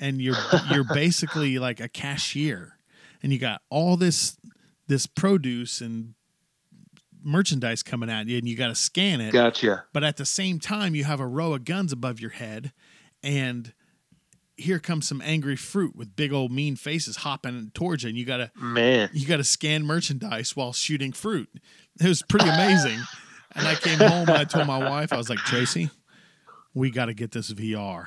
[0.00, 0.36] And you're
[0.70, 2.78] you're basically like a cashier,
[3.22, 4.36] and you got all this
[4.86, 6.14] this produce and
[7.22, 9.32] merchandise coming at you, and you got to scan it.
[9.32, 9.84] Gotcha.
[9.92, 12.72] But at the same time, you have a row of guns above your head,
[13.22, 13.72] and
[14.56, 18.24] here comes some angry fruit with big old mean faces hopping towards you, and you
[18.24, 19.10] gotta Man.
[19.12, 21.48] you gotta scan merchandise while shooting fruit.
[22.00, 23.00] It was pretty amazing.
[23.54, 25.90] and I came home and I told my wife, I was like, Tracy,
[26.74, 28.06] we got to get this VR.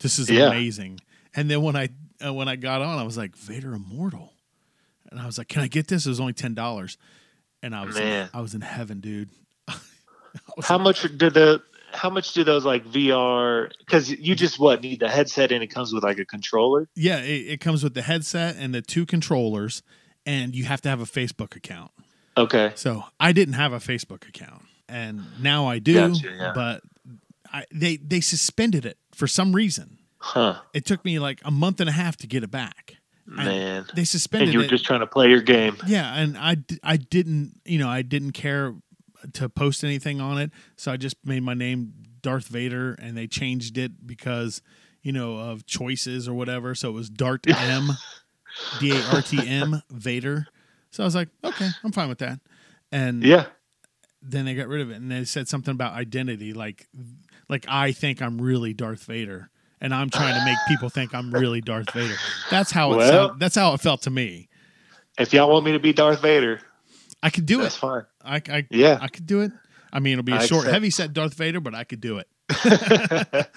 [0.00, 0.48] This is Yeah.
[0.48, 0.98] amazing.
[1.34, 1.88] And then when I
[2.24, 4.32] uh, when I got on, I was like, Vader Immortal,
[5.10, 6.06] and I was like, Can I get this?
[6.06, 6.96] It was only ten dollars,
[7.62, 8.28] and I was Man.
[8.34, 9.30] I was in heaven, dude.
[10.62, 11.62] How much did the
[11.92, 13.70] how much do those like VR?
[13.78, 16.88] Because you just what need the headset and it comes with like a controller.
[16.94, 19.82] Yeah, it, it comes with the headset and the two controllers,
[20.26, 21.90] and you have to have a Facebook account.
[22.36, 22.72] Okay.
[22.74, 25.94] So I didn't have a Facebook account, and now I do.
[25.94, 26.52] Gotcha, yeah.
[26.54, 26.82] But
[27.52, 29.98] I, they they suspended it for some reason.
[30.18, 30.60] Huh.
[30.72, 32.96] It took me like a month and a half to get it back.
[33.26, 33.86] Man.
[33.94, 34.68] they suspended And you were it.
[34.70, 35.76] just trying to play your game.
[35.86, 38.74] yeah, and I I didn't you know I didn't care
[39.34, 41.92] to post anything on it, so I just made my name
[42.22, 44.62] Darth Vader, and they changed it because
[45.02, 46.74] you know of choices or whatever.
[46.74, 47.88] So it was Dart M,
[48.80, 50.46] D A R T M Vader.
[50.90, 52.38] So I was like, okay, I'm fine with that.
[52.90, 53.46] And Yeah.
[54.20, 56.86] then they got rid of it, and they said something about identity, like
[57.48, 59.50] like I think I'm really Darth Vader,
[59.80, 62.14] and I'm trying to make people think I'm really Darth Vader.
[62.50, 64.48] That's how it Well- sound, that's how it felt to me.
[65.18, 66.60] If y'all want me to be Darth Vader,
[67.22, 67.80] I could do that's it.
[67.82, 68.02] That's fine.
[68.24, 68.98] I, I Yeah.
[69.00, 69.52] I could do it.
[69.92, 70.72] I mean, it'll be a I short, accept.
[70.74, 72.28] heavy set Darth Vader, but I could do it.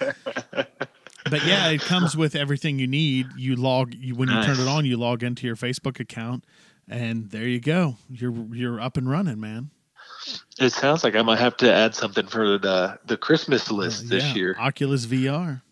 [1.28, 3.26] But yeah, it comes with everything you need.
[3.36, 6.44] You log you, when you turn it on, you log into your Facebook account,
[6.88, 7.96] and there you go.
[8.08, 9.70] You're you're up and running, man.
[10.60, 14.22] It sounds like I might have to add something for the the Christmas list this
[14.22, 14.56] Yeah, year.
[14.56, 15.62] Oculus VR.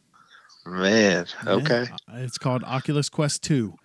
[0.66, 1.26] Man.
[1.46, 1.86] Okay.
[2.12, 3.76] uh, it's called Oculus Quest Two,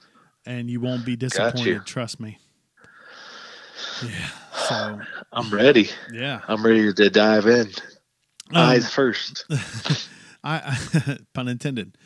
[0.48, 1.86] and you won't be disappointed.
[1.86, 2.40] Trust me.
[4.04, 4.30] Yeah.
[4.54, 5.00] So
[5.32, 5.90] I'm ready.
[6.12, 7.68] yeah, I'm ready to dive in.
[8.52, 9.46] Um, Eyes first.
[10.44, 10.78] I
[11.34, 11.98] pun intended.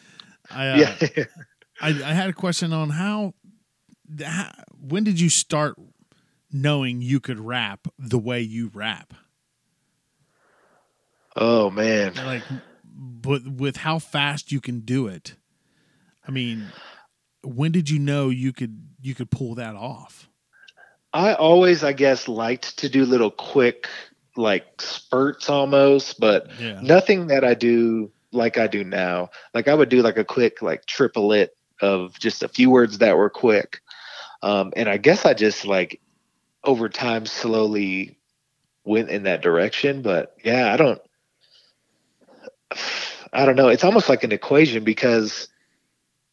[0.52, 1.24] I uh, yeah.
[1.82, 3.34] I, I had a question on how,
[4.24, 5.76] how when did you start
[6.52, 9.14] knowing you could rap the way you rap?
[11.36, 12.14] Oh man.
[12.16, 12.44] Like,
[12.86, 15.36] but with how fast you can do it.
[16.28, 16.68] I mean,
[17.44, 20.30] when did you know you could you could pull that off?
[21.14, 23.88] I always, I guess, liked to do little quick,
[24.36, 26.80] like spurts almost, but Yeah.
[26.82, 29.30] nothing that I do like I do now.
[29.54, 33.16] Like I would do like a quick, like triplet of just a few words that
[33.16, 33.82] were quick.
[34.42, 36.02] Um, and I guess I just like
[36.64, 38.18] over time slowly
[38.84, 40.02] went in that direction.
[40.02, 41.02] But yeah, I don't,
[43.34, 43.68] I don't know.
[43.68, 45.48] It's almost like an equation because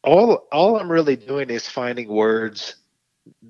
[0.02, 2.76] all all I'm really doing is finding words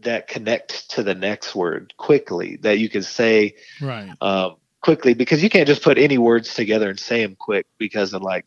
[0.01, 4.11] that connect to the next word quickly that you can say Right.
[4.21, 8.13] um, quickly because you can't just put any words together and say them quick because
[8.13, 8.47] of like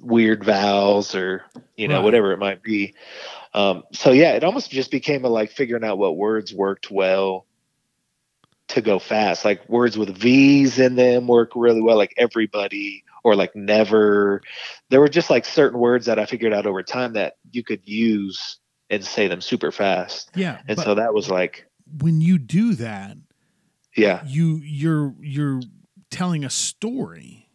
[0.00, 1.44] weird vowels or
[1.76, 2.04] you know Right.
[2.04, 2.94] whatever it might be.
[3.54, 7.46] Um, so yeah, it almost just became a like figuring out what words worked well
[8.68, 9.44] to go fast.
[9.44, 14.42] Like words with V's in them work really well, like everybody or like never.
[14.90, 17.86] There were just like certain words that I figured out over time that you could
[17.86, 18.58] use
[18.90, 20.30] and say them super fast.
[20.34, 20.60] Yeah.
[20.68, 21.66] And so that was like,
[22.00, 23.16] when you do that,
[23.96, 25.60] yeah, you you're you're
[26.10, 27.48] telling a story.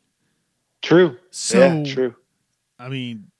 [0.82, 1.18] true.
[1.32, 2.16] So yeah, true.
[2.80, 3.32] I mean,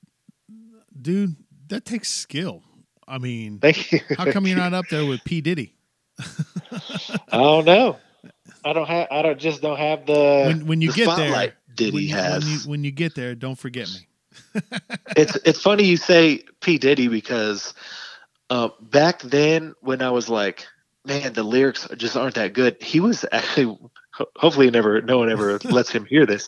[1.00, 1.34] dude,
[1.68, 2.62] that takes skill.
[3.08, 4.00] I mean, Thank you.
[4.16, 5.74] how come you're not up there with P Diddy?
[6.20, 7.96] I don't know.
[8.64, 9.08] I don't have.
[9.10, 12.14] I don't just don't have the When when you the get there, Diddy when you,
[12.14, 12.44] has.
[12.44, 14.06] when you when you get there, don't forget me.
[15.16, 17.74] it's it's funny you say P Diddy because
[18.50, 20.66] uh, back then when I was like,
[21.04, 22.82] man, the lyrics just aren't that good.
[22.82, 23.78] He was actually.
[24.36, 26.46] Hopefully, never no one ever lets him hear this.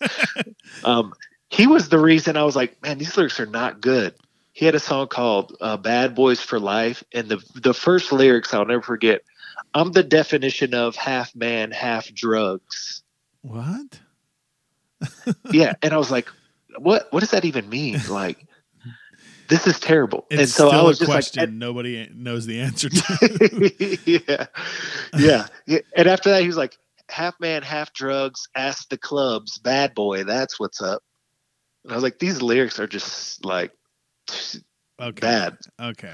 [0.84, 1.14] Um,
[1.48, 4.14] he was the reason I was like, man, these lyrics are not good.
[4.52, 8.52] He had a song called uh, "Bad Boys for Life," and the the first lyrics
[8.52, 9.22] I'll never forget.
[9.72, 13.02] I'm the definition of half man, half drugs.
[13.40, 13.98] What?
[15.50, 16.28] yeah and i was like
[16.78, 18.46] what what does that even mean like
[19.48, 22.88] this is terrible It's and so i was a just question nobody knows the answer
[22.88, 23.98] to.
[24.06, 24.46] yeah
[25.18, 25.78] yeah Yeah.
[25.96, 26.76] and after that he was like
[27.10, 31.02] half man half drugs ask the clubs bad boy that's what's up
[31.84, 33.72] and i was like these lyrics are just like
[35.00, 35.20] Okay.
[35.20, 36.12] bad Okay.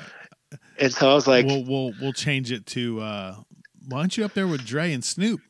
[0.78, 3.36] and so i was like we'll we'll we'll change it to uh
[3.88, 5.40] why aren't you up there with Dre and Snoop?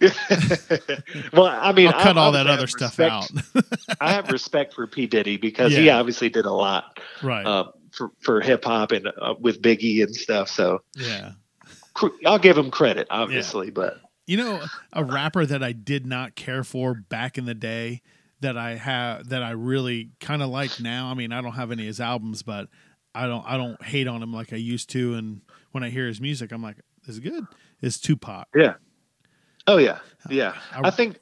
[1.32, 3.30] well i mean I'll cut I- all obviously that other have stuff out.
[4.00, 7.44] i have respect for p diddy because he obviously did a lot right.
[7.44, 10.48] um, for, for hip hop and uh, with Biggie and stuff.
[10.48, 11.32] So yeah.
[12.24, 16.64] I'll give him credit, obviously, but You know, a rapper that I did not care
[16.64, 18.02] for back in the day
[18.40, 21.10] that I have that I really kind of like now.
[21.10, 22.68] I mean, I don't have any of his albums, but
[23.14, 25.14] I don't I don't hate on him like I used to.
[25.14, 25.42] And
[25.72, 26.76] when I hear his music, I'm like,
[27.06, 27.44] this is good.
[27.82, 28.46] Is Tupac?
[28.54, 28.74] Yeah.
[29.66, 29.98] Oh yeah,
[30.28, 30.54] yeah.
[30.72, 31.18] I- I think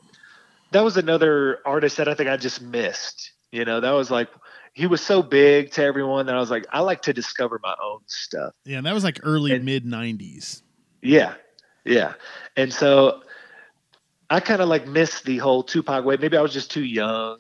[0.73, 3.33] that was another artist that I think I just missed.
[3.53, 4.29] You know, that was like
[4.75, 7.75] he was so big to everyone that I was like, I like to discover my
[7.83, 8.53] own stuff.
[8.65, 10.63] Yeah, and that was like early mid '90s.
[11.03, 11.35] Yeah,
[11.85, 12.15] yeah.
[12.57, 13.23] And so
[14.31, 16.17] I kind of like missed the whole Tupac way.
[16.21, 17.39] Maybe I was just too young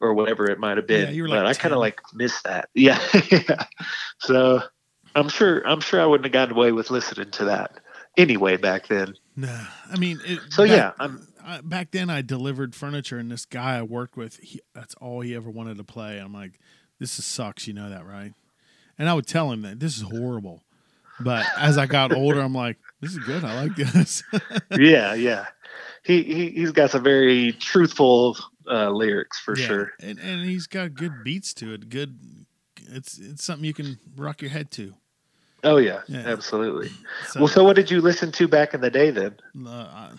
[0.00, 1.06] or whatever it might have been.
[1.06, 2.68] Yeah, you were but like I kind of like missed that.
[2.74, 2.98] Yeah,
[3.30, 3.64] yeah.
[4.18, 4.62] So
[5.14, 7.78] I'm sure I'm sure I wouldn't have gotten away with listening to that
[8.16, 9.14] anyway back then.
[9.36, 13.30] Nah, I mean, it, So back- yeah, I'm I, back then I delivered furniture, and
[13.30, 16.18] this guy I worked with, he, that's all he ever wanted to play.
[16.18, 16.58] I'm like,
[16.98, 18.32] this is sucks, you know that, right?
[18.98, 20.62] And I would tell him that this is horrible.
[21.20, 23.44] But as I got older, I'm like, this is good.
[23.44, 24.22] I like this.
[24.76, 25.46] yeah, yeah.
[26.02, 28.36] He, he he's got some very truthful
[28.70, 29.92] uh, lyrics for Yeah, sure.
[30.00, 31.88] and and he's got good beats to it.
[31.90, 32.18] Good,
[32.88, 34.94] it's it's something you can rock your head to.
[35.64, 36.24] Oh yeah, Yeah.
[36.26, 36.90] absolutely.
[37.28, 39.36] So, Well, so what did you listen to back in the day then?
[39.66, 40.10] uh, I,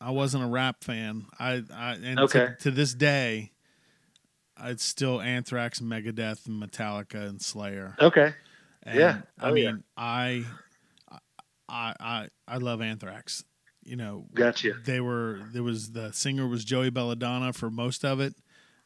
[0.00, 1.26] I wasn't a rap fan.
[1.38, 2.46] I, I and Okay.
[2.48, 3.52] to, to this day,
[4.62, 7.96] it's still Anthrax, Megadeth, Metallica, and Slayer.
[8.00, 8.34] Okay.
[8.82, 9.16] And, Yeah.
[9.40, 9.70] I Oh, yeah.
[9.72, 10.44] mean, I,
[11.68, 13.44] I, I, I love Anthrax.
[13.84, 14.72] You know, Gotcha.
[14.84, 18.34] they were there was the singer was Joey Belladonna for most of it,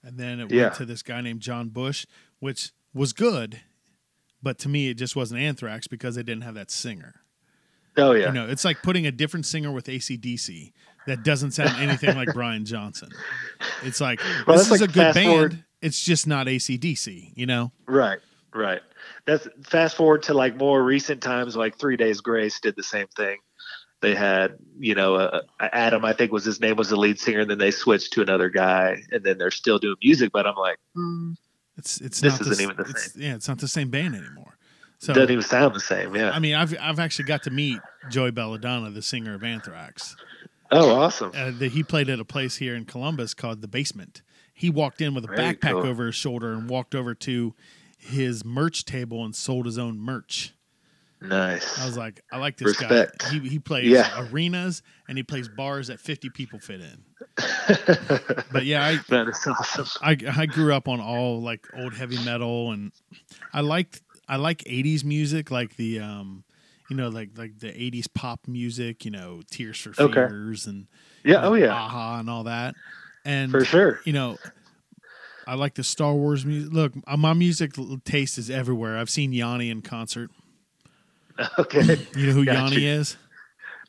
[0.02, 0.62] and then it Yeah.
[0.64, 2.04] went to this guy named John Bush,
[2.40, 3.60] which was good,
[4.42, 7.14] but to me it just wasn't Anthrax because they didn't have that singer.
[7.96, 8.26] Oh yeah.
[8.28, 10.72] You know, it's like putting a different singer with ACDC
[11.06, 13.08] that doesn't sound anything like Brian Johnson.
[13.82, 15.26] It's like Well, this is like a good band.
[15.26, 17.32] forward- It's just not ACDC.
[17.36, 17.72] You know.
[17.86, 18.18] Right,
[18.54, 18.80] right.
[19.26, 23.06] That's fast forward to like more recent times, like Three Days Grace did the same
[23.16, 23.38] thing.
[24.00, 27.40] They had, you know, uh, Adam, I think was his name, was the lead singer,
[27.40, 30.30] and then they switched to another guy, and then they're still doing music.
[30.32, 31.32] But I'm like, hmm,
[31.78, 34.14] It's it's This not isn't the, even the it's, Yeah, it's not the same band
[34.14, 34.58] anymore.
[34.98, 36.14] So doesn't even sound the same.
[36.16, 36.30] Yeah.
[36.32, 37.78] I mean, I've I've actually got to meet
[38.10, 40.16] Joey Belladonna, the singer of Anthrax.
[40.72, 41.30] oh, awesome.
[41.34, 44.22] Uh, the, he played at a place here in Columbus called the Basement.
[44.52, 45.86] He walked in with a Very backpack cool.
[45.86, 47.54] over his shoulder and walked over to
[47.96, 50.52] his merch table and sold his own merch.
[51.20, 51.78] Nice.
[51.80, 53.18] I was like, I like this Respect.
[53.20, 53.30] guy.
[53.30, 54.26] He he plays Yeah.
[54.32, 57.04] arenas and he plays bars that 50 people fit in.
[58.52, 59.86] But yeah, I that is awesome.
[60.02, 62.92] I I grew up on all like old heavy metal and
[63.52, 66.44] I liked I like 80s music like the um
[66.88, 70.26] you know like like the 80s pop music, you know, Tears for Okay.
[70.28, 70.86] Fears and
[71.24, 71.40] Yeah.
[71.42, 71.72] Oh, yeah.
[71.72, 72.74] Aha and all that.
[73.24, 74.00] And For sure.
[74.04, 74.38] you know,
[75.46, 76.72] I like the Star Wars music.
[76.72, 77.72] Look, uh, my music
[78.04, 78.96] taste is everywhere.
[78.98, 80.30] I've seen Yanni in concert.
[81.58, 82.08] Okay.
[82.16, 82.88] You know who Got Yanni you.
[82.88, 83.16] is?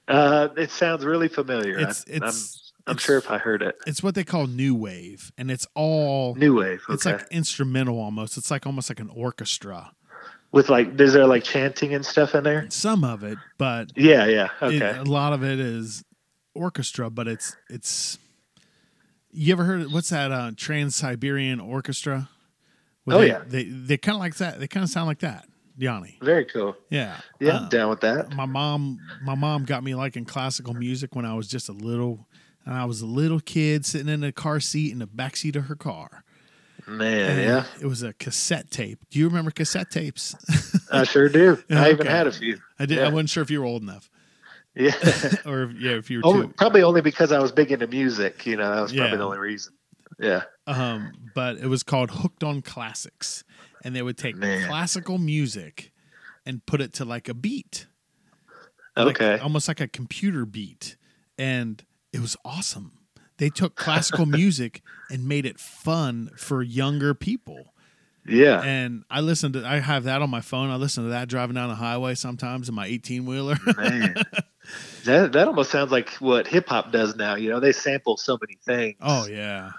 [0.08, 1.80] Uh, it sounds really familiar.
[1.80, 3.75] It's I, it's I'm sure if I heard it.
[3.87, 6.81] It's what they call new wave, and it's all New wave.
[6.85, 6.93] Okay.
[6.93, 8.37] it's like instrumental almost.
[8.37, 9.91] It's like almost like an orchestra.
[10.51, 12.65] With like, is there like chanting and stuff in there?
[12.69, 14.25] Some of it, but Yeah.
[14.25, 14.49] Yeah.
[14.61, 14.97] it- Okay.
[14.97, 16.03] a lot of it is
[16.55, 17.09] orchestra.
[17.09, 18.17] But it's it's.
[19.31, 22.29] You ever heard what's that uh, Trans Siberian Orchestra?
[23.03, 23.41] Where Oh, they, yeah.
[23.47, 24.59] they they kind of like that.
[24.59, 25.45] They kind of sound like that,
[25.77, 26.17] Yanni.
[26.21, 26.75] Very cool.
[26.89, 27.57] Yeah, Yeah.
[27.57, 28.33] Uh, down with that.
[28.35, 32.27] my mom my mom got me liking classical music when I was just a little
[32.70, 35.55] and I was a little kid sitting in a car seat in the back seat
[35.55, 36.24] of her car.
[36.88, 37.32] Man.
[37.32, 37.63] And Yeah.
[37.82, 38.99] It was a cassette tape.
[39.09, 40.36] Do you remember cassette tapes?
[40.91, 41.57] I sure do.
[41.67, 42.59] Yeah, I even had a few.
[42.78, 44.09] I did I wasn't sure if you were old enough.
[44.76, 44.91] Yeah.
[45.47, 47.88] or if, yeah, if you were oh, too probably only because I was big into
[47.88, 48.45] music.
[48.45, 49.17] You know, that was probably Yeah.
[49.17, 49.74] the only reason.
[50.20, 50.43] Yeah.
[50.67, 53.43] um but it was called Hooked on Classics.
[53.84, 54.67] And they would take Man.
[54.67, 55.91] classical music
[56.45, 57.88] and put it to like a beat.
[58.95, 59.39] like- Okay.
[59.39, 60.97] almost like a computer beat.
[61.38, 61.84] And
[62.14, 62.93] it was awesome.
[63.38, 67.74] They took classical music and made it fun for younger people.
[68.28, 68.62] yeah.
[68.62, 70.70] And I listen to I have that on my phone.
[70.70, 73.57] I listen to that driving down the highway sometimes in my 18 wheeler.
[73.78, 74.16] Man.
[75.05, 77.34] That that almost sounds like what hip hop does now.
[77.36, 78.97] You know, they sample so many things.
[79.01, 79.72] oh yeah.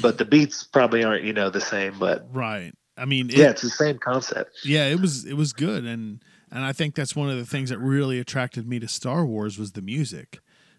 [0.00, 1.98] But the beats probably aren't, you know, the same.
[1.98, 2.72] But Right.
[2.96, 4.60] I mean, it, yeah, it's the same concept.
[4.64, 6.22] yeah, it was it was good and
[6.52, 9.58] and I think that's one of the things that really attracted me to Star Wars
[9.58, 10.38] was the music.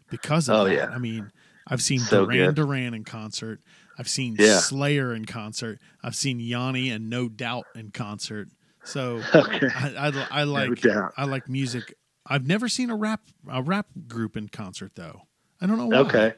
[0.10, 0.74] Because of Oh, that.
[0.74, 0.86] yeah.
[0.90, 1.32] I mean,
[1.68, 2.56] I've seen So Duran good.
[2.56, 3.60] Duran in concert.
[4.00, 4.60] I've seen Yeah.
[4.60, 5.80] Slayer in concert.
[6.04, 8.48] I've seen Yanni and No Doubt in concert.
[8.84, 9.68] So Okay.
[9.76, 11.14] I, I, I like doubt.
[11.18, 11.94] I like music.
[12.26, 15.22] I've never seen a rap a rap group in concert though.
[15.60, 15.98] I don't know why.
[15.98, 16.34] Okay.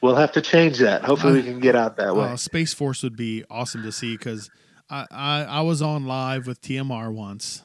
[0.00, 1.02] We'll have to change that.
[1.04, 2.24] Hopefully, we can get out that way.
[2.28, 4.48] Uh, Space Force would be awesome to see because
[4.88, 7.62] I, I I was on live with TMR once,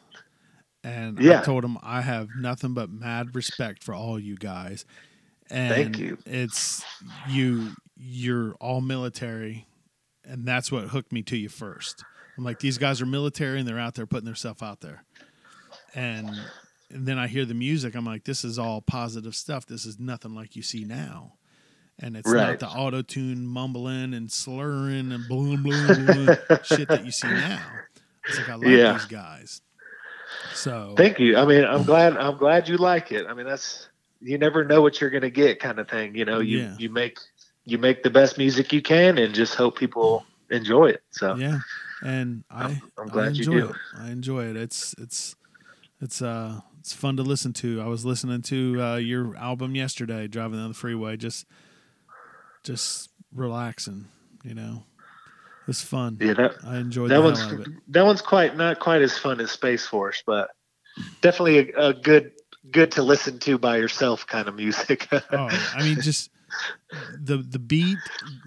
[0.84, 1.42] and Yeah.
[1.42, 4.84] I told him I have nothing but mad respect for all you guys.
[5.50, 6.18] And Thank you.
[6.26, 6.84] It's
[7.30, 9.66] you you're all military,
[10.26, 12.04] and that's what hooked me to you first.
[12.38, 15.04] I'm like, these guys are military and they're out there putting themselves out there,
[15.94, 16.30] and
[16.92, 17.96] and then I hear the music.
[17.96, 19.66] I'm like, this is all positive stuff.
[19.66, 21.34] This is nothing like you see now.
[22.00, 22.60] And it's Right.
[22.60, 27.34] not the auto tune mumbling and slurring and blah blah blah shit that you see
[27.34, 27.84] now.
[28.28, 28.94] It's like I like Yeah.
[28.94, 29.62] these guys.
[30.54, 31.38] So Thank you.
[31.38, 32.18] I mean, I'm glad.
[32.18, 33.26] I'm glad you like it.
[33.28, 33.90] I mean, that's
[34.24, 36.16] you never know what you're gonna get, kind of thing.
[36.16, 36.76] You know, you Yeah.
[36.80, 37.20] you make
[37.66, 41.04] you make the best music you can, and just hope people enjoy it.
[41.12, 41.60] So yeah,
[42.04, 43.70] and I I'm- I'm I glad you enjoy do.
[43.70, 43.76] it.
[43.98, 44.56] I enjoy it.
[44.58, 45.36] It's it's
[46.02, 47.82] it's uh it's fun to listen to.
[47.82, 51.46] I was listening to uh, your album yesterday, driving down the freeway, just
[52.64, 54.08] just relaxing.
[54.44, 54.84] You know,
[55.68, 56.18] it's fun.
[56.20, 57.68] yeah, that I enjoyed that one's hell out of it.
[57.90, 60.50] that one's quite not quite as fun as Space Force, but
[61.22, 62.34] definitely a, a good
[62.72, 65.08] good to listen to by yourself kind of music.
[65.12, 65.22] oh,
[65.76, 66.30] I mean, just
[67.20, 67.98] the the beat,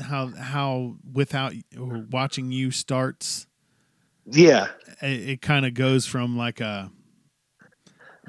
[0.03, 3.47] how how without or watching you starts.
[4.31, 4.69] yeah,
[5.03, 6.91] It, it kind of goes from like a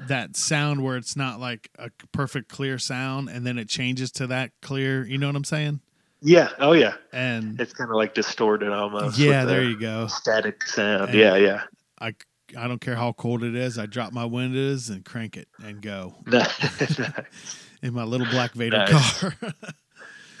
[0.06, 4.26] that sound where it's not like a perfect clear sound, and then it changes to
[4.28, 5.04] that clear.
[5.06, 5.80] You know what I'm saying?
[6.20, 6.94] yeah, oh yeah.
[7.12, 9.18] And It's kind of like distorted almost.
[9.18, 10.06] yeah, there the you go.
[10.08, 11.10] Static sound.
[11.10, 11.62] And- yeah, yeah.
[12.00, 12.14] I
[12.56, 13.78] I don't care how cold it is.
[13.78, 16.14] I drop my windows and crank it and go
[17.82, 19.20] in my little black Vader Nice.
[19.20, 19.34] car.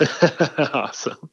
[0.72, 1.30] awesome.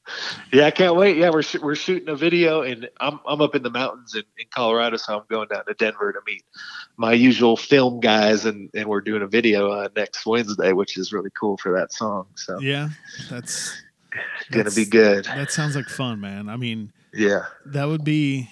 [0.52, 1.18] Yeah, I can't wait.
[1.18, 4.24] Yeah, we're sh- we're shooting a video, and I'm I'm up in the mountains in,
[4.40, 6.44] in Colorado, so I'm going down to Denver to meet
[6.98, 11.14] my usual film guys, and and we're doing a video uh, next Wednesday, which is
[11.14, 12.26] really cool for that song.
[12.36, 12.90] So yeah,
[13.30, 13.82] that's
[14.52, 15.26] gonna be good.
[15.26, 16.50] That sounds like fun, man.
[16.50, 18.50] I mean, Yeah, that would be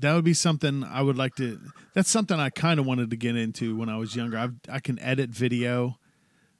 [0.00, 1.60] that would be something I would like to.
[1.94, 4.38] That's something I kind of wanted to get into when I was younger.
[4.38, 5.98] I I can edit video,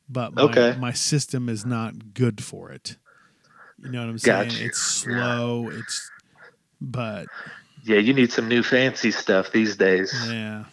[0.08, 0.76] but my, Okay.
[0.78, 2.96] my system is not good for it.
[3.82, 4.48] You know what I'm saying?
[4.48, 4.64] Gotcha.
[4.64, 5.68] It's slow.
[5.70, 6.10] It's
[6.80, 7.26] but
[7.84, 7.98] yeah.
[7.98, 10.14] You need some new fancy stuff these days.
[10.28, 10.64] yeah,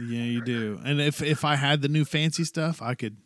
[0.00, 0.80] yeah, you do.
[0.84, 3.16] And if if I had the new fancy stuff, I could,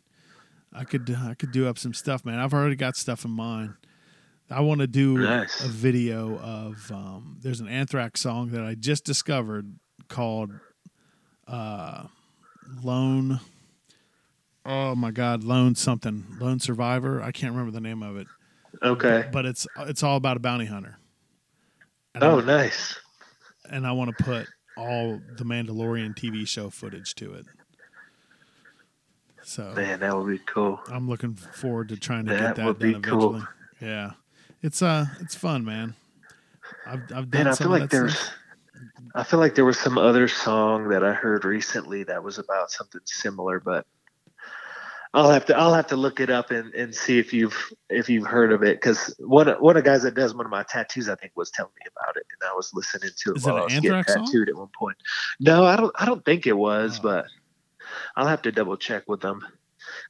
[0.73, 2.39] I could, I could do up some stuff, man.
[2.39, 3.75] I've already got stuff in mind.
[4.49, 5.63] I want to do Nice.
[5.63, 6.91] a video of.
[6.91, 9.75] Um, there's an Anthrax song that I just discovered
[10.09, 10.51] called
[11.47, 12.05] uh,
[12.83, 13.39] "Lone."
[14.65, 17.21] Oh my God, Lone something, Lone Survivor.
[17.21, 18.27] I can't remember the name of it,
[18.81, 19.27] Okay.
[19.31, 20.97] but it's it's all about a bounty hunter.
[22.15, 22.97] And Oh, I- nice.
[23.69, 27.45] and I want to put all the Mandalorian TV show footage to it.
[29.43, 30.79] So Man, that would be cool.
[30.87, 33.35] I'm looking forward to trying to That get that would done be cool.
[33.35, 33.47] eventually.
[33.81, 34.11] Yeah,
[34.63, 35.95] it's uh, it's fun, man.
[36.87, 38.17] I've I've done Man, I feel like there's.
[38.17, 38.33] stuff.
[39.15, 42.71] I feel like there was some other song that I heard recently that was about
[42.71, 43.85] something similar, but
[45.13, 47.55] I'll have to I'll have to look it up and, and see if you've
[47.89, 50.45] if you've heard of it because one of- one of the guys that does one
[50.45, 53.31] of my tattoos I think was telling me about it and I was listening to
[53.31, 54.25] it Is it while an I was getting song?
[54.25, 54.97] tattooed at one point.
[55.39, 57.03] No, I don't I don't think it was, Oh.
[57.03, 57.25] but
[58.15, 59.41] I'll have to double check with them.
[59.41, 59.51] 'Cause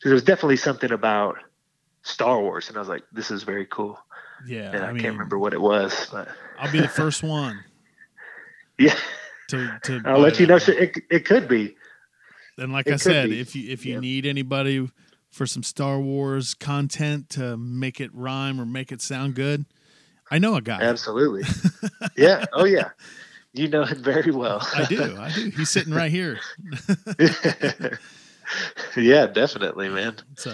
[0.03, 1.37] There was definitely something about
[2.03, 3.97] Star Wars, and I was like, "This is very cool,"
[4.47, 6.27] Yeah, and I, I mean, can't remember what it was, but
[6.59, 7.63] I'll be the first one
[8.77, 8.95] yeah,
[9.49, 10.01] to to.
[10.05, 10.55] I'll let you know.
[10.55, 10.77] one.
[10.77, 11.75] It, it could be.
[12.57, 13.39] And like it I said, be.
[13.39, 13.99] if you if you Yeah.
[13.99, 14.89] need anybody
[15.31, 19.65] for some Star Wars content to make it rhyme or make it sound good,
[20.29, 20.79] I know a guy.
[20.81, 21.43] Absolutely.
[22.17, 22.45] yeah.
[22.53, 22.89] Oh, yeah.
[23.53, 24.67] You know him very well.
[24.75, 25.15] I do.
[25.17, 25.49] I do.
[25.51, 26.39] He's sitting right here.
[28.97, 30.15] yeah, definitely, man.
[30.37, 30.51] So,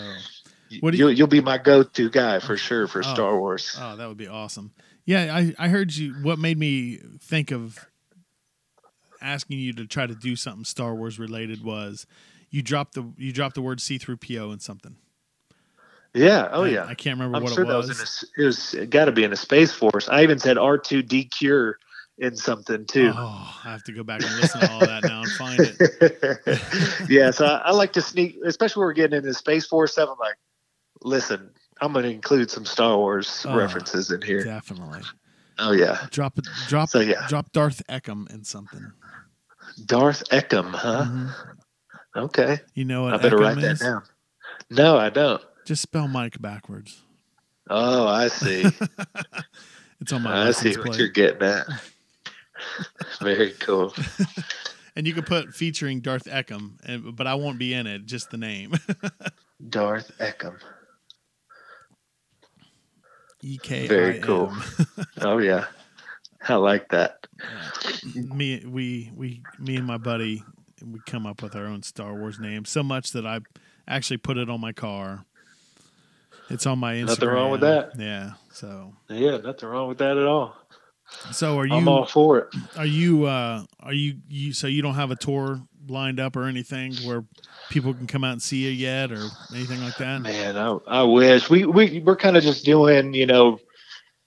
[0.81, 3.13] What do you, you'll be my go-to guy for sure for Oh.
[3.13, 3.75] Star Wars.
[3.79, 4.71] oh, that would be awesome.
[5.05, 6.13] Yeah, I I heard you.
[6.21, 7.87] What made me think of
[9.21, 12.05] asking you to try to do something Star Wars related was
[12.49, 14.95] you dropped the you dropped the word C-3PO in something.
[16.13, 16.47] yeah.
[16.51, 16.85] Oh I- yeah.
[16.85, 17.89] I can't remember I'm what sure it that was.
[17.89, 20.07] was in a, it was it got to be in a space force.
[20.09, 21.73] I even said R2-Decure
[22.19, 23.11] in something too.
[23.15, 27.09] Oh, I have to go back and listen to all that now and find it.
[27.09, 30.09] yeah, so I, I like to sneak, especially when we're getting into Space Force stuff.
[30.11, 30.35] I'm like,
[31.03, 31.49] listen,
[31.81, 34.43] I'm going to include some Star Wars Oh, references in here.
[34.43, 35.01] Definitely.
[35.57, 36.39] Oh yeah, Drop.
[36.67, 36.89] Drop.
[36.89, 37.25] So, yeah.
[37.27, 38.91] Drop Darth Ekim in something.
[39.85, 41.05] Darth Ekim, huh?
[41.05, 41.33] Mhm.
[42.15, 43.79] Okay, You know what I better Ekim write that is?
[43.79, 44.03] down.
[44.69, 45.41] No, I don't.
[45.65, 47.01] Just spell Mike backwards.
[47.69, 48.65] Oh, I see.
[50.01, 50.99] It's on my I see what plate.
[50.99, 51.67] you're getting at.
[53.21, 53.93] Very cool.
[54.95, 58.05] And you can put featuring Darth and, but I won't be in it.
[58.05, 58.73] Just the name.
[59.69, 60.55] Darth Ekim.
[63.41, 64.53] E K Very cool.
[65.21, 65.65] Oh yeah,
[66.47, 67.27] I like that.
[68.15, 70.43] me we we me and my buddy
[70.85, 73.39] we come up with our own Star Wars name so much that I
[73.87, 75.25] actually put it on my car.
[76.49, 77.07] It's on my Instagram.
[77.07, 77.91] Nothing wrong with that.
[77.97, 78.31] Yeah.
[78.51, 80.55] So Yeah, nothing wrong with that at all.
[81.31, 81.73] so are you?
[81.75, 82.47] I'm all for it.
[82.77, 86.45] are you uh are you you so you don't have a tour lined up or
[86.45, 87.23] anything where
[87.69, 90.21] people can come out and see you yet or anything like that?
[90.21, 93.59] Man, I, I wish we we we're kind of just doing you know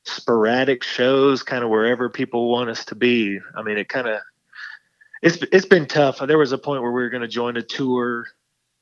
[0.05, 3.39] sporadic shows, kind of wherever people want us to be.
[3.57, 4.21] I mean, it kind of
[5.23, 6.19] it's it's been tough.
[6.19, 8.27] There was a point where we were going to join a tour,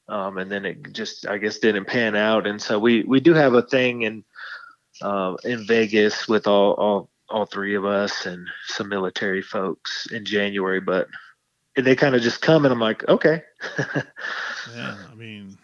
[0.08, 2.46] um, and then it just I guess didn't pan out.
[2.46, 4.24] And so we we do have a thing in
[5.02, 10.24] uh, in Vegas with all all all three of us and some military folks in
[10.24, 11.06] January, but
[11.76, 13.42] they kind of just come and I'm like, okay.
[14.74, 15.58] Yeah, I mean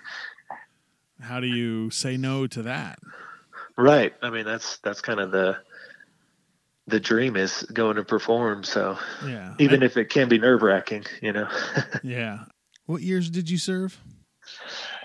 [1.21, 2.99] how do you say no to that?
[3.77, 4.13] Right.
[4.23, 5.57] I mean, that's that's kind of the
[6.89, 8.65] the dream is going to perform.
[8.65, 9.55] So Yeah.
[9.59, 11.49] even I- if it can be nerve wracking, you know.
[12.03, 12.45] yeah.
[12.87, 13.99] What years did you serve?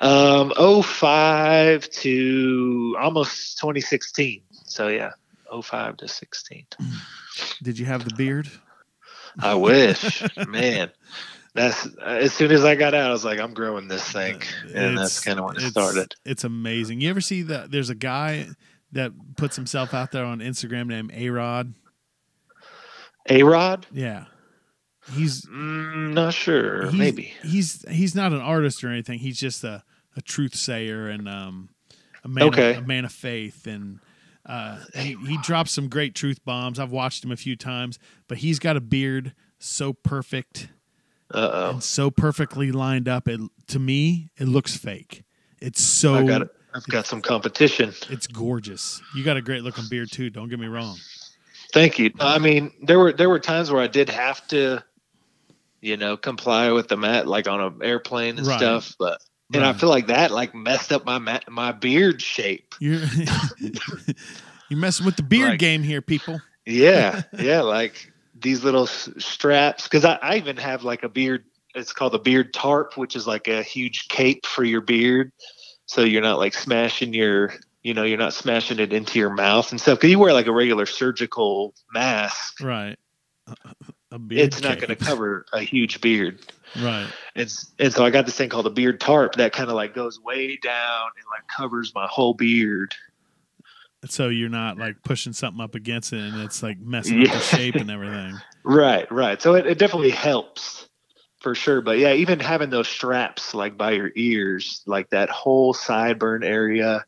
[0.01, 0.51] um,
[0.83, 4.41] 05 to almost 2016.
[4.51, 5.11] So yeah,
[5.61, 6.65] 05 to 16.
[7.63, 8.49] Did you have the beard?
[9.39, 10.91] I wish, man.
[11.53, 14.41] That's as soon as I got out, I was like, I'm growing this thing,
[14.73, 16.15] and that's kind of when it started.
[16.25, 17.01] It's amazing.
[17.01, 17.71] You ever see that?
[17.71, 18.47] There's a guy
[18.93, 21.73] that puts himself out there on Instagram named A Rod.
[23.29, 23.85] A Rod?
[23.91, 24.25] Yeah,
[25.13, 26.85] he's Mm, not sure.
[26.89, 27.33] he's, Maybe.
[27.43, 29.19] he's he's not an artist or anything.
[29.19, 29.83] He's just a,
[30.15, 31.69] a truth sayer and um,
[32.23, 32.75] a man Okay.
[32.75, 33.99] of, a man of faith and.
[34.45, 36.79] Uh, he, he drops some great truth bombs.
[36.79, 40.69] I've watched him a few times, but he's got a beard so perfect
[41.33, 41.69] Uh oh.
[41.71, 43.27] and so perfectly lined up.
[43.27, 45.23] It to me, it looks fake.
[45.59, 46.49] It's so I got it.
[46.73, 47.93] I've got some competition.
[48.09, 49.01] It's gorgeous.
[49.15, 50.29] You got a great looking beard too.
[50.29, 50.97] Don't get me wrong.
[51.73, 52.11] Thank you.
[52.19, 54.83] I mean, there were there were times where I did have to,
[55.81, 58.57] you know, comply with the mat like on an airplane and Right.
[58.57, 58.95] stuff.
[58.97, 59.21] But
[59.53, 62.75] and I feel like that like messed up my ma- my beard shape.
[62.79, 63.01] You're
[64.69, 66.41] you're messing with the beard Like- game here, people.
[66.65, 69.83] Yeah, yeah, like these little s- straps.
[69.83, 71.43] Because I, I even have like a beard.
[71.73, 75.31] It's called a beard tarp, which is like a huge cape for your beard,
[75.85, 77.53] so you're not like smashing your.
[77.83, 79.97] You know, you're not smashing it into your mouth and stuff.
[79.97, 82.95] Because you wear like a regular surgical mask, Right.
[84.11, 86.39] It's not going to cover a huge beard.
[86.81, 87.07] Right.
[87.35, 89.93] And, and so I got this thing called a beard tarp that kind of like
[89.93, 92.93] goes way down and like covers my whole beard.
[94.05, 97.39] So you're not like pushing something up against it and it's like messing up the
[97.39, 98.35] shape and everything.
[98.63, 99.41] Right, right.
[99.41, 100.87] So it, it definitely helps
[101.39, 101.81] for sure.
[101.81, 107.03] But yeah, even having those straps like by your ears, like that whole sideburn area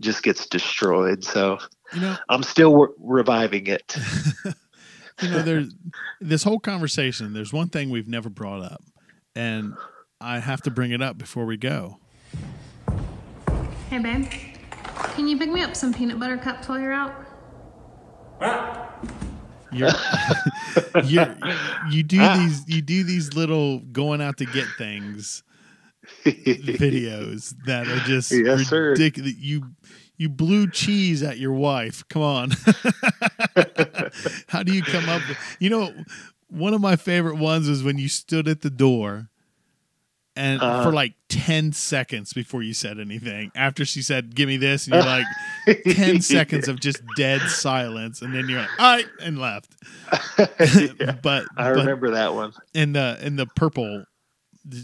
[0.00, 1.24] just gets destroyed.
[1.24, 1.58] So
[1.92, 3.96] You know, I'm still re- reviving it.
[5.22, 5.74] you know, there's
[6.20, 7.32] this whole conversation.
[7.32, 8.82] There's one thing we've never brought up,
[9.34, 9.74] and
[10.20, 11.98] I have to bring it up before we go.
[13.90, 14.26] Hey, babe.
[15.14, 17.14] Can you pick me up some peanut butter cups while you're out?
[19.72, 19.90] You're,
[21.04, 21.36] you're,
[21.90, 25.42] you do these you do these little going out to get things
[26.24, 28.94] videos that are just Yes, sir.
[28.96, 29.64] You
[30.16, 32.04] you blew cheese at your wife.
[32.08, 32.50] Come on.
[34.48, 35.92] How do you come up with you know
[36.48, 39.28] one of my favorite ones was when you stood at the door
[40.36, 40.82] and Uh-huh.
[40.84, 43.50] for like 10 seconds before you said anything.
[43.54, 45.26] After she said, Give me this, and you're like
[45.96, 49.74] 10 seconds of just dead silence, and then you're like, all right, and left.
[51.00, 52.52] Yeah, but I but remember that one.
[52.72, 54.04] in the in the purple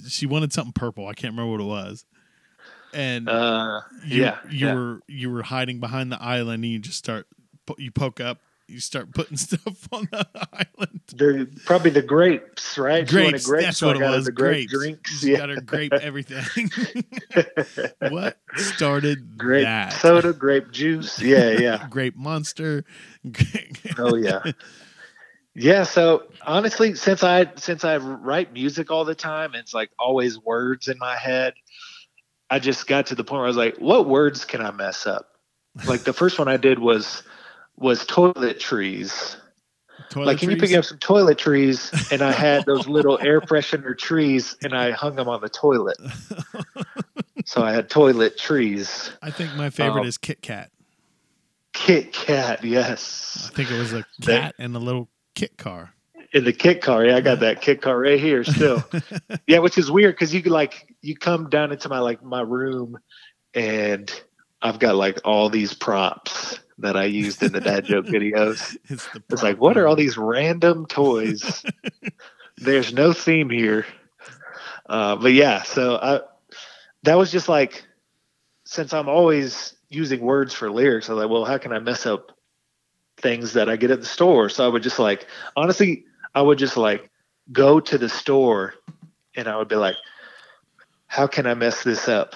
[0.08, 2.04] she wanted something purple i can't remember what it was
[2.94, 4.74] and Uh, you, yeah, you yeah.
[4.74, 7.26] were you were hiding behind the island and you just start
[7.78, 13.06] you poke up you start putting stuff on the island They're probably the grapes, right?
[13.06, 15.22] Grapes, grapes, that's what it was The grape grapes drinks.
[15.24, 15.38] you Yeah.
[15.38, 16.70] got her grape everything
[18.10, 21.20] what started grape that soda, grape juice.
[21.20, 21.86] Yeah, yeah.
[21.90, 22.84] grape monster
[23.98, 24.40] Oh yeah.
[25.54, 30.38] Yeah, so honestly, since I since I write music all the time, it's like always
[30.38, 31.54] words in my head.
[32.50, 35.06] I just got to the point where I was like, what words can I mess
[35.06, 35.28] up?
[35.86, 37.22] Like the first one I did was
[37.76, 39.36] was toilet toiletries.
[40.16, 42.10] like can you pick up some toiletries?
[42.12, 45.96] And I had those little air freshener trees and I hung them on the toilet.
[47.46, 49.12] So I had toilet trees.
[49.22, 50.70] i think my favorite Um, is kit kat
[51.72, 53.48] Kit Kat, yes.
[53.50, 55.94] i think it was a That- cat and a little kit car
[56.32, 57.04] in the kit car.
[57.04, 58.84] Yeah, I got that kit car right here still.
[59.46, 62.40] yeah, which is weird because you could like you come down into my like my
[62.40, 62.98] room
[63.54, 64.10] and
[64.62, 68.76] I've got like all these props that I used in the dad joke videos.
[68.88, 71.64] it's It's like, what are all these random toys?
[72.56, 73.86] There's no theme here.
[74.88, 76.20] Uh, but yeah, so I
[77.04, 77.84] that was just like
[78.64, 81.08] since I'm always using words for lyrics.
[81.08, 82.32] I was like, well, how can I mess up
[83.16, 84.48] things that I get at the store?
[84.48, 85.26] So I would just like,
[85.56, 86.04] honestly,
[86.34, 87.10] I would just like
[87.52, 88.74] go to the store
[89.34, 89.96] and I would be like,
[91.06, 92.34] how can I mess this up?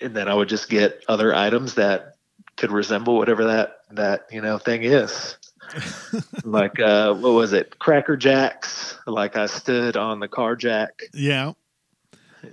[0.00, 2.16] And then I would just get other items that
[2.56, 5.36] could resemble whatever that that you know thing is.
[6.44, 7.78] like uh, what was it?
[7.78, 8.98] Cracker Jacks.
[9.06, 11.52] Like I stood on the car jack Yeah.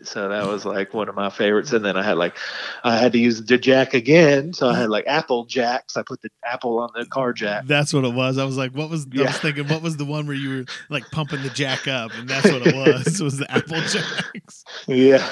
[0.04, 1.74] So that was like one of my favorites.
[1.74, 2.38] And then I had like,
[2.84, 4.54] I had to use the jack again.
[4.54, 5.98] So I had like Apple Jacks.
[5.98, 7.66] I put the apple on the car jack.
[7.66, 8.38] That's what it was.
[8.38, 10.66] I was like, what was I was thinking what was the one where you were
[10.90, 13.22] like pumping the jack up and that's what it was.
[13.22, 14.64] was the apple jacks.
[14.88, 15.28] Yeah.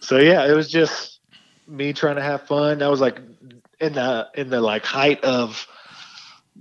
[0.00, 1.20] So yeah, it was just
[1.66, 2.82] me trying to have fun.
[2.82, 3.20] I was like
[3.80, 5.66] in the in the like height of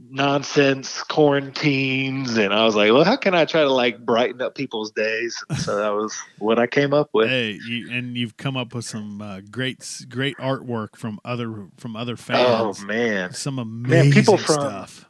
[0.10, 4.56] nonsense quarantines and I was like, well, how can I try to like brighten up
[4.56, 5.44] people's days?
[5.50, 7.30] And so that was what I came up with.
[7.30, 11.96] Hey, you, and you've come up with some uh, great great artwork from other from
[11.96, 12.82] other fans.
[12.82, 13.34] Oh man.
[13.34, 15.06] some amazing people from- stuff.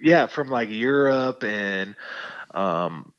[0.00, 1.94] yeah, from like Europe and
[2.54, 3.12] um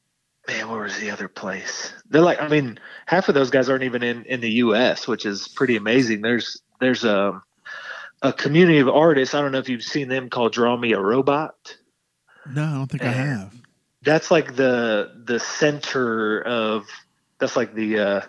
[0.47, 1.93] man, where was the other place?
[2.09, 5.26] They're like I mean, half of those guys aren't even in in the US, which
[5.26, 6.22] is pretty amazing.
[6.22, 7.41] There's there's a
[8.22, 9.34] a community of artists.
[9.34, 11.78] I don't know if you've seen them called Draw Me a Robot.
[12.53, 13.53] No, I don't think I have.
[14.01, 16.86] That's like the the center of
[17.39, 18.22] that's like the uh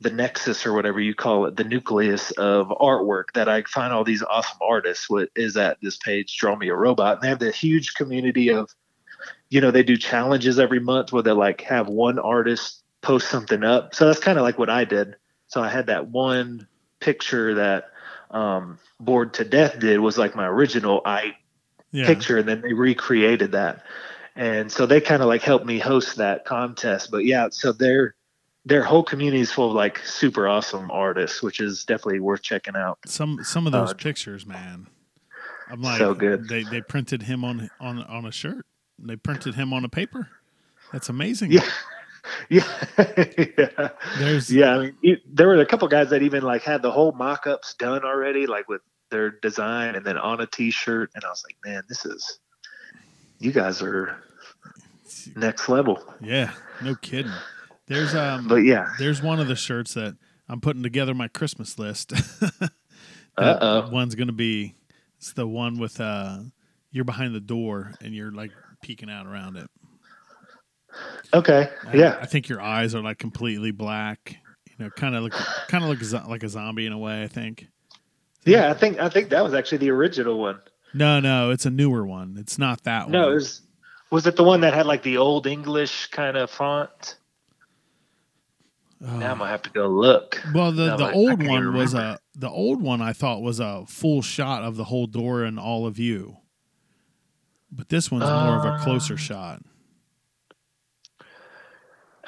[0.00, 4.02] the nexus or whatever you call it, the nucleus of artwork that I find all
[4.02, 7.16] these awesome artists what is at this page, Draw Me a Robot.
[7.16, 8.70] And they have this huge community of,
[9.50, 13.62] you know, they do challenges every month where they like have one artist post something
[13.62, 13.94] up.
[13.94, 15.16] So that's kind of like what I did.
[15.48, 16.66] So I had that one
[17.00, 17.90] picture that
[18.30, 21.36] um, Bored to Death did was like my original I
[21.92, 22.06] Yeah.
[22.06, 23.84] picture and then they recreated that
[24.36, 28.14] and so they kind of like helped me host that contest but yeah so their
[28.64, 32.76] their whole community is full of like super awesome artists which is definitely worth checking
[32.76, 34.86] out Some some of those Uh, pictures, man.
[35.68, 36.48] I'm like So good.
[36.48, 38.66] They they printed him on on on a shirt.
[38.98, 40.28] They printed him on a paper.
[40.92, 41.52] That's amazing.
[41.52, 41.64] yeah
[42.48, 42.66] yeah
[42.98, 46.82] yeah There's yeah i mean it, there were a couple guys that even like had
[46.82, 51.24] the whole mock-ups done already like with their design and then on a t-shirt and
[51.24, 52.38] i was like man this is
[53.38, 54.16] you guys are
[55.36, 56.52] next level yeah,
[56.82, 57.32] no kidding.
[57.86, 60.16] There's um but yeah there's one of the shirts that
[60.48, 62.12] I'm putting together my Christmas list.
[63.36, 63.90] That Uh-oh.
[63.90, 64.74] One's gonna be
[65.16, 66.40] it's the one with uh
[66.90, 68.50] you're behind the door and you're like
[68.82, 69.70] peeking out around it.
[71.34, 74.36] Okay I- yeah I think your eyes are like completely black.
[74.66, 75.32] You know, kind of look
[75.68, 77.22] kind of look zo- like a zombie in a way.
[77.22, 77.68] I think.
[78.46, 80.58] yeah i think i think that was actually the original one
[80.94, 82.36] No, no, it's a newer one.
[82.38, 83.12] It's not that one.
[83.12, 83.62] No, was
[84.10, 87.16] was it the one that had like the old English kind of font?
[89.02, 89.16] Oh.
[89.18, 90.42] Now I'm gonna have to go look.
[90.54, 93.12] Well, the, No, the I- I old can't one was a the old one I
[93.12, 96.38] thought was a full shot of the whole door and all of you.
[97.70, 99.62] But this one's more of a closer Uh, shot.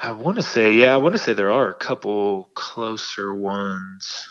[0.03, 4.27] I want to say, yeah, I want to say there are a couple closer ones.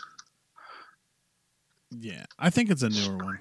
[1.89, 3.39] Yeah, I think it's a newer one.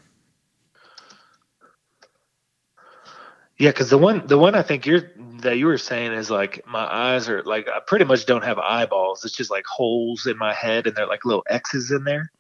[3.58, 6.66] Yeah, because the one the one I think you're that you were saying is like
[6.66, 9.26] my eyes are like I pretty much don't have eyeballs.
[9.26, 12.32] It's just like holes in my head, and they're like little X's in there.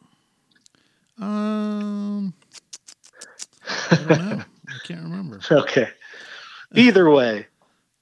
[1.20, 2.32] Um,
[3.68, 4.42] I don't know.
[4.68, 5.40] I can't remember.
[5.50, 5.90] Okay.
[6.74, 7.46] Either way,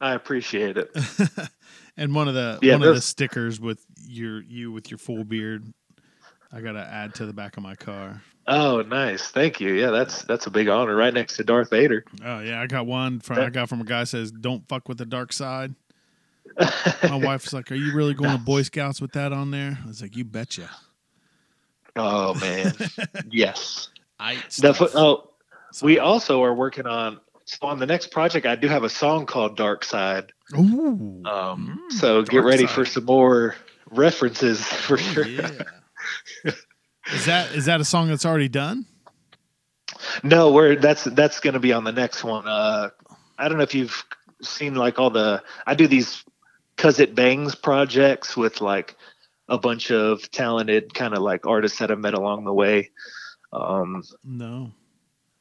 [0.00, 0.96] I appreciate it.
[2.00, 5.22] and one of the Yeah, one of the stickers with your you with your full
[5.22, 5.72] beard,
[6.50, 8.22] I gotta add to the back of my car.
[8.46, 9.28] Oh, nice.
[9.28, 9.74] Thank you.
[9.74, 10.96] Yeah, that's that's a big honor.
[10.96, 12.04] Right next to Darth Vader.
[12.24, 14.98] Oh yeah, I got one from I got from a guy says, "Don't fuck with
[14.98, 15.74] the dark side."
[17.04, 19.86] My wife's like, "Are you really going to Boy Scouts with that on there?" I
[19.86, 20.70] was like, "You betcha."
[21.96, 22.72] oh man.
[23.30, 23.90] yes.
[24.18, 25.30] I The fo- oh,
[25.82, 27.20] we also are working on
[27.50, 28.46] so on the next project.
[28.46, 30.32] I do have a song called Dark Side.
[30.56, 31.22] Ooh.
[31.24, 32.74] Um, Mm, so get ready Side.
[32.74, 33.56] for some more
[33.90, 35.26] references for Oh, sure.
[35.26, 35.50] yeah.
[37.12, 38.86] is that is that a song that's already done?
[40.22, 42.46] No, we're that's that's going to be on the next one.
[42.46, 42.90] Uh,
[43.38, 44.04] I don't know if you've
[44.42, 46.24] seen like all the I do these
[46.76, 48.96] cuz it bangs projects with like
[49.48, 52.90] a bunch of talented kind of like artists that I've met along the way.
[53.52, 54.70] Um, No.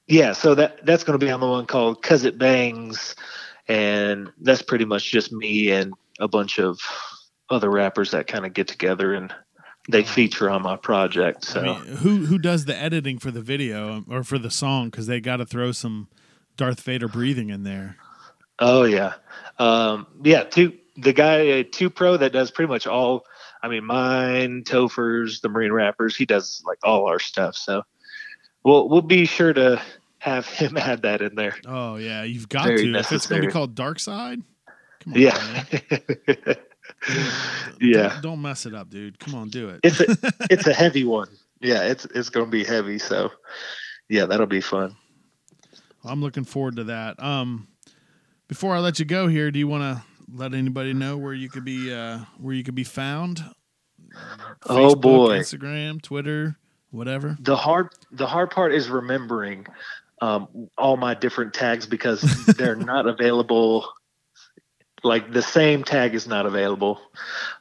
[0.10, 3.16] Yeah, so that that's going to be on the one called cuz it bangs
[3.68, 6.80] and that's pretty much just me and a bunch of
[7.50, 9.34] other rappers that kind of get together and
[9.88, 11.46] they feature on my project.
[11.46, 14.52] So I mean, who who does the editing for the video um, or for the
[14.52, 14.90] song?
[14.90, 16.08] Because they got to throw some
[16.58, 17.96] Darth Vader breathing in there.
[18.60, 19.14] Oh yeah,
[19.58, 20.44] um, yeah.
[20.44, 23.26] Two the guy uh, two pro that does pretty much all
[23.62, 26.16] I mean, mine, Topher's, the Marine Rappers.
[26.16, 27.56] He does like all our stuff.
[27.56, 27.84] So
[28.64, 29.82] we'll we'll be sure to
[30.20, 31.56] have him add that in there.
[31.66, 33.00] Oh yeah, you've got Very to.
[33.00, 34.42] If it's going to be called Dark Side,
[35.00, 35.64] come on, Yeah,
[37.80, 38.10] yeah.
[38.10, 39.20] Don't, don't mess it up, dude.
[39.20, 39.80] Come on, do it.
[39.84, 40.16] It's a
[40.50, 41.30] it's a heavy one.
[41.62, 43.00] Yeah, it's it's gonna be heavy.
[43.00, 43.32] So
[44.08, 44.96] yeah, that'll be fun.
[46.04, 47.22] I'm looking forward to that.
[47.22, 47.68] Um,
[48.48, 50.04] before I let you go here, do you want to
[50.34, 53.44] let anybody know where you could be uh, where you could be found?
[54.66, 55.40] Oh, boy.
[55.40, 56.58] Instagram, Twitter,
[56.92, 57.38] whatever.
[57.40, 59.68] the hard the hard part is remembering
[60.22, 62.22] um, all my different tags because
[62.58, 63.88] they're not available.
[65.04, 67.00] Like the same tag is not available.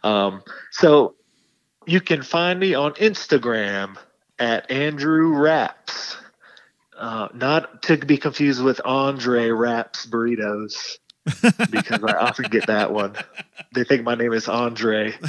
[0.02, 0.42] Um,
[0.72, 1.14] so
[1.86, 3.96] you can find me on instagram
[4.38, 6.16] at andrew raps.
[6.96, 10.98] Uh, not to be confused with andre raps burritos
[11.70, 13.14] because i often get that one.
[13.72, 15.14] They think my name is andre.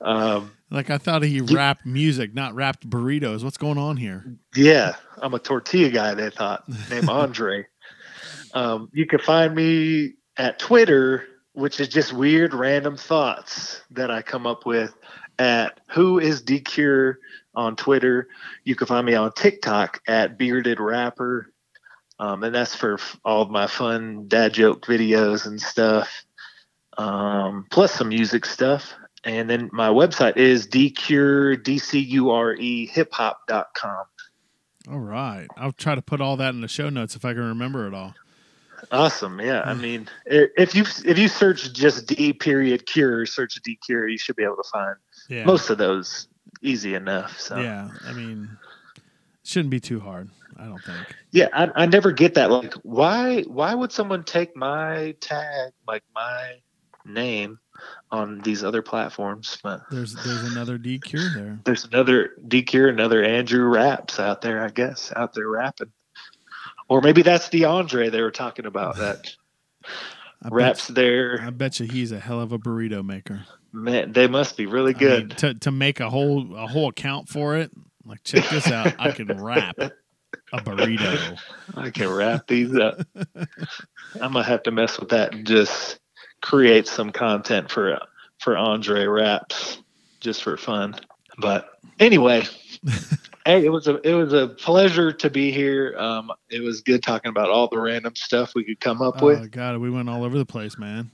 [0.00, 3.44] Um, Like I thought he rapped music, not rapped burritos.
[3.44, 4.24] What's going on here?
[4.56, 6.14] Yeah, I'm a tortilla guy.
[6.14, 7.64] They thought named Andre.
[8.54, 14.20] um, you can find me at Twitter, which is just weird, random thoughts that I
[14.20, 14.92] come up with
[15.38, 17.20] at Who is Decure
[17.54, 18.26] on Twitter.
[18.64, 21.52] You can find me on TikTok at Bearded Rapper,
[22.18, 26.24] um, and that's for f- all of my fun dad joke videos and stuff,
[26.98, 28.92] um, plus some music stuff.
[29.24, 31.66] And then my website is D-C-U-R-E,
[32.86, 34.04] hip-hop.com.
[34.90, 37.48] All right, I'll try to put all that in the show notes if I can
[37.48, 38.14] remember it all.
[38.92, 39.40] Awesome.
[39.40, 39.62] Yeah.
[39.64, 39.80] I hmm.
[39.80, 44.44] mean, if you if you search just D period cure, search Decure, you should be
[44.44, 44.96] able to find
[45.28, 46.28] Yeah, most of those
[46.62, 47.38] easy enough.
[47.40, 47.88] So yeah.
[48.04, 48.58] I mean,
[49.42, 50.28] shouldn't be too hard.
[50.56, 51.16] I don't think.
[51.32, 52.50] yeah, I, I never get that.
[52.50, 56.60] Like, why why would someone take my tag, like my
[57.04, 57.58] name,
[58.10, 59.58] on these other platforms?
[59.62, 61.58] But There's there's another Decure there.
[61.64, 65.92] there's another Decure, another Andrew Raps out there, I guess, out there rapping.
[66.88, 69.34] Or maybe that's the Andre they were talking about that
[70.42, 71.40] I raps Bet, there.
[71.42, 73.46] I bet you he's a hell of a burrito maker.
[73.72, 75.28] Man, they must be really I good.
[75.28, 77.70] mean, to to make a whole a whole account for it.
[78.04, 78.92] Like, check this out.
[78.98, 81.38] I can rap a burrito.
[81.74, 83.00] I can wrap these up.
[83.16, 85.98] I'm gonna have to mess with that and just
[86.44, 87.98] create some content for
[88.38, 89.78] for Andre raps
[90.20, 90.94] just for fun.
[91.38, 92.44] But anyway,
[93.46, 95.96] hey, it was a it was a pleasure to be here.
[95.98, 99.38] Um, it was good talking about all the random stuff we could come up with.
[99.38, 99.50] Oh with.
[99.52, 101.10] God, we went all over the place, man.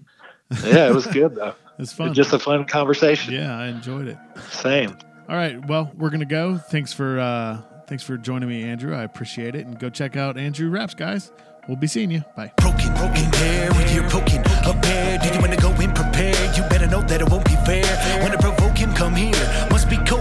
[0.65, 1.55] Yeah, it was good though.
[1.79, 2.13] It's fun.
[2.13, 3.33] Just a fun conversation.
[3.33, 4.19] yeah, I enjoyed it.
[4.51, 4.99] Same.
[5.31, 6.59] All right, well, we're gonna go.
[6.59, 8.95] Thanks for uh thanks for joining me, Andrew.
[8.95, 9.65] I appreciate it.
[9.65, 11.33] And go check out Andrew Raps, guys.
[11.67, 12.25] We'll be seeing you.
[12.37, 12.53] Bye.
[12.57, 13.31] broken, broken
[14.11, 14.43] poking.
[15.23, 16.57] Do you wanna go in prepared?
[16.57, 17.85] You better know that it won't be fair.
[18.23, 18.93] Wanna provoke him?
[18.95, 19.67] Come here.
[19.71, 20.20] Must be COVID,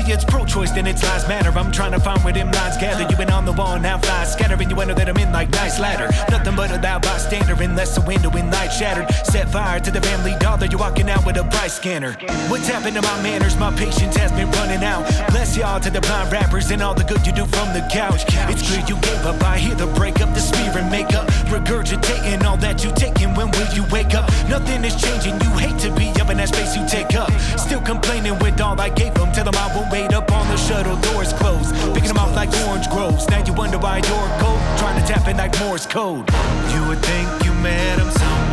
[0.00, 1.50] See, it's pro-choice, then it's lives matter.
[1.58, 3.02] I'm trying to find where them lines gather.
[3.10, 4.70] You been on the wall, now flies scattering.
[4.70, 6.08] You know that I'm in like nice ladder.
[6.30, 9.12] Nothing but a loud bystander, unless a window in light shattered.
[9.26, 10.66] Set fire to the family dollar.
[10.66, 12.12] You're walking out with a price scanner.
[12.48, 13.56] What's happened to my manners?
[13.58, 15.06] My patience has been running out.
[15.30, 18.24] Bless y'all to the blind rappers and all the good you do from the couch.
[18.48, 19.42] It's clear you gave up.
[19.42, 21.26] I hear the break up, the spear and makeup.
[21.52, 23.34] Regurgitating all that you taking.
[23.34, 24.30] When will you wake up?
[24.48, 25.34] Nothing is changing.
[25.42, 27.30] You hate to be up in that space you take up.
[27.58, 29.32] Still complaining with all I gave them.
[29.32, 30.96] Tell them I will wait up on the shuttle.
[30.96, 31.74] Doors closed.
[31.94, 33.28] Picking them off like orange groves.
[33.28, 34.60] Now you wonder why you're cold.
[34.78, 36.28] Trying to tap in like Morse code.
[36.72, 38.49] You would think you met him somewhere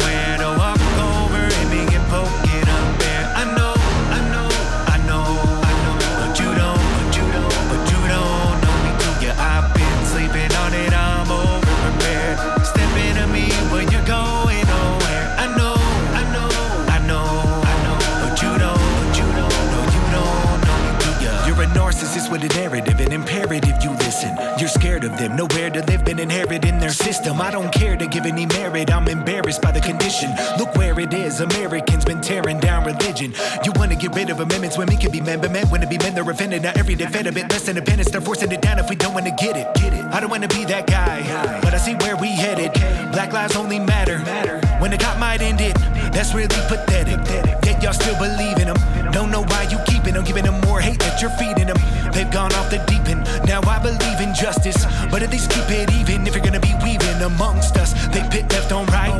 [22.39, 23.75] with a narrative, an imperative.
[23.81, 24.59] You listen.
[24.59, 27.39] You're scared of them, nowhere to live, been inheriting their system.
[27.41, 28.91] I don't care to give any merit.
[28.91, 30.31] I'm embarrassed by the condition.
[30.57, 31.39] Look where it is.
[31.39, 33.33] Americans been tearing down religion.
[33.63, 35.97] You wanna get rid of amendments when we can be men, but men wanna be
[35.97, 36.15] men.
[36.15, 36.63] They're offended.
[36.63, 38.09] Now every fed a bit less independence.
[38.09, 39.67] They're forcing it down if we don't wanna get it.
[39.75, 40.05] Get it.
[40.05, 41.17] I don't wanna be that guy,
[41.61, 42.73] but I see where we headed.
[43.11, 44.19] Black lives only matter
[44.79, 45.75] when the cop might end it.
[46.11, 47.19] That's really pathetic.
[47.65, 48.77] Yet y'all still believe in them.
[49.11, 51.77] Don't know why you keeping them, giving them more hate that you're feeding them.
[52.13, 53.23] They've gone off the deep end.
[53.45, 56.25] Now I believe in justice, but at least keep it even.
[56.25, 59.11] If you're gonna be weaving amongst us, they pit left on right.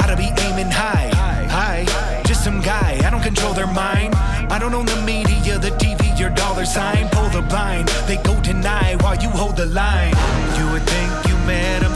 [0.00, 1.08] Oughta be aiming high,
[1.48, 2.22] high.
[2.24, 3.00] Just some guy.
[3.04, 4.14] I don't control their mind.
[4.50, 7.08] I don't own the media, the TV, your dollar sign.
[7.10, 7.88] Pull the blind.
[8.06, 10.14] They go deny while you hold the line.
[10.58, 11.94] You would think you met him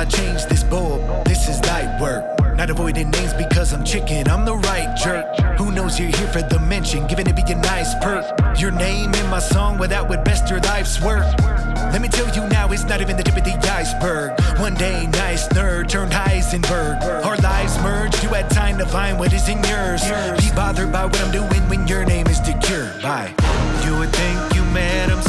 [0.00, 1.26] I change this bulb.
[1.26, 2.24] This is light work.
[2.56, 5.26] Not avoiding names because I'm chicken, I'm the right jerk.
[5.58, 8.24] Who knows you're here for the mention, giving it be a nice perk.
[8.58, 11.26] Your name in my song, well, that would best your life's work.
[11.92, 14.40] Let me tell you now, it's not even the tip of the iceberg.
[14.58, 17.02] One day, nice nerd turned Heisenberg.
[17.22, 20.02] Our lives merged, you had time to find what is in yours.
[20.40, 22.90] Be bothered by what I'm doing when your name is the cure.
[23.02, 23.34] Bye.
[23.84, 25.20] You would think you met him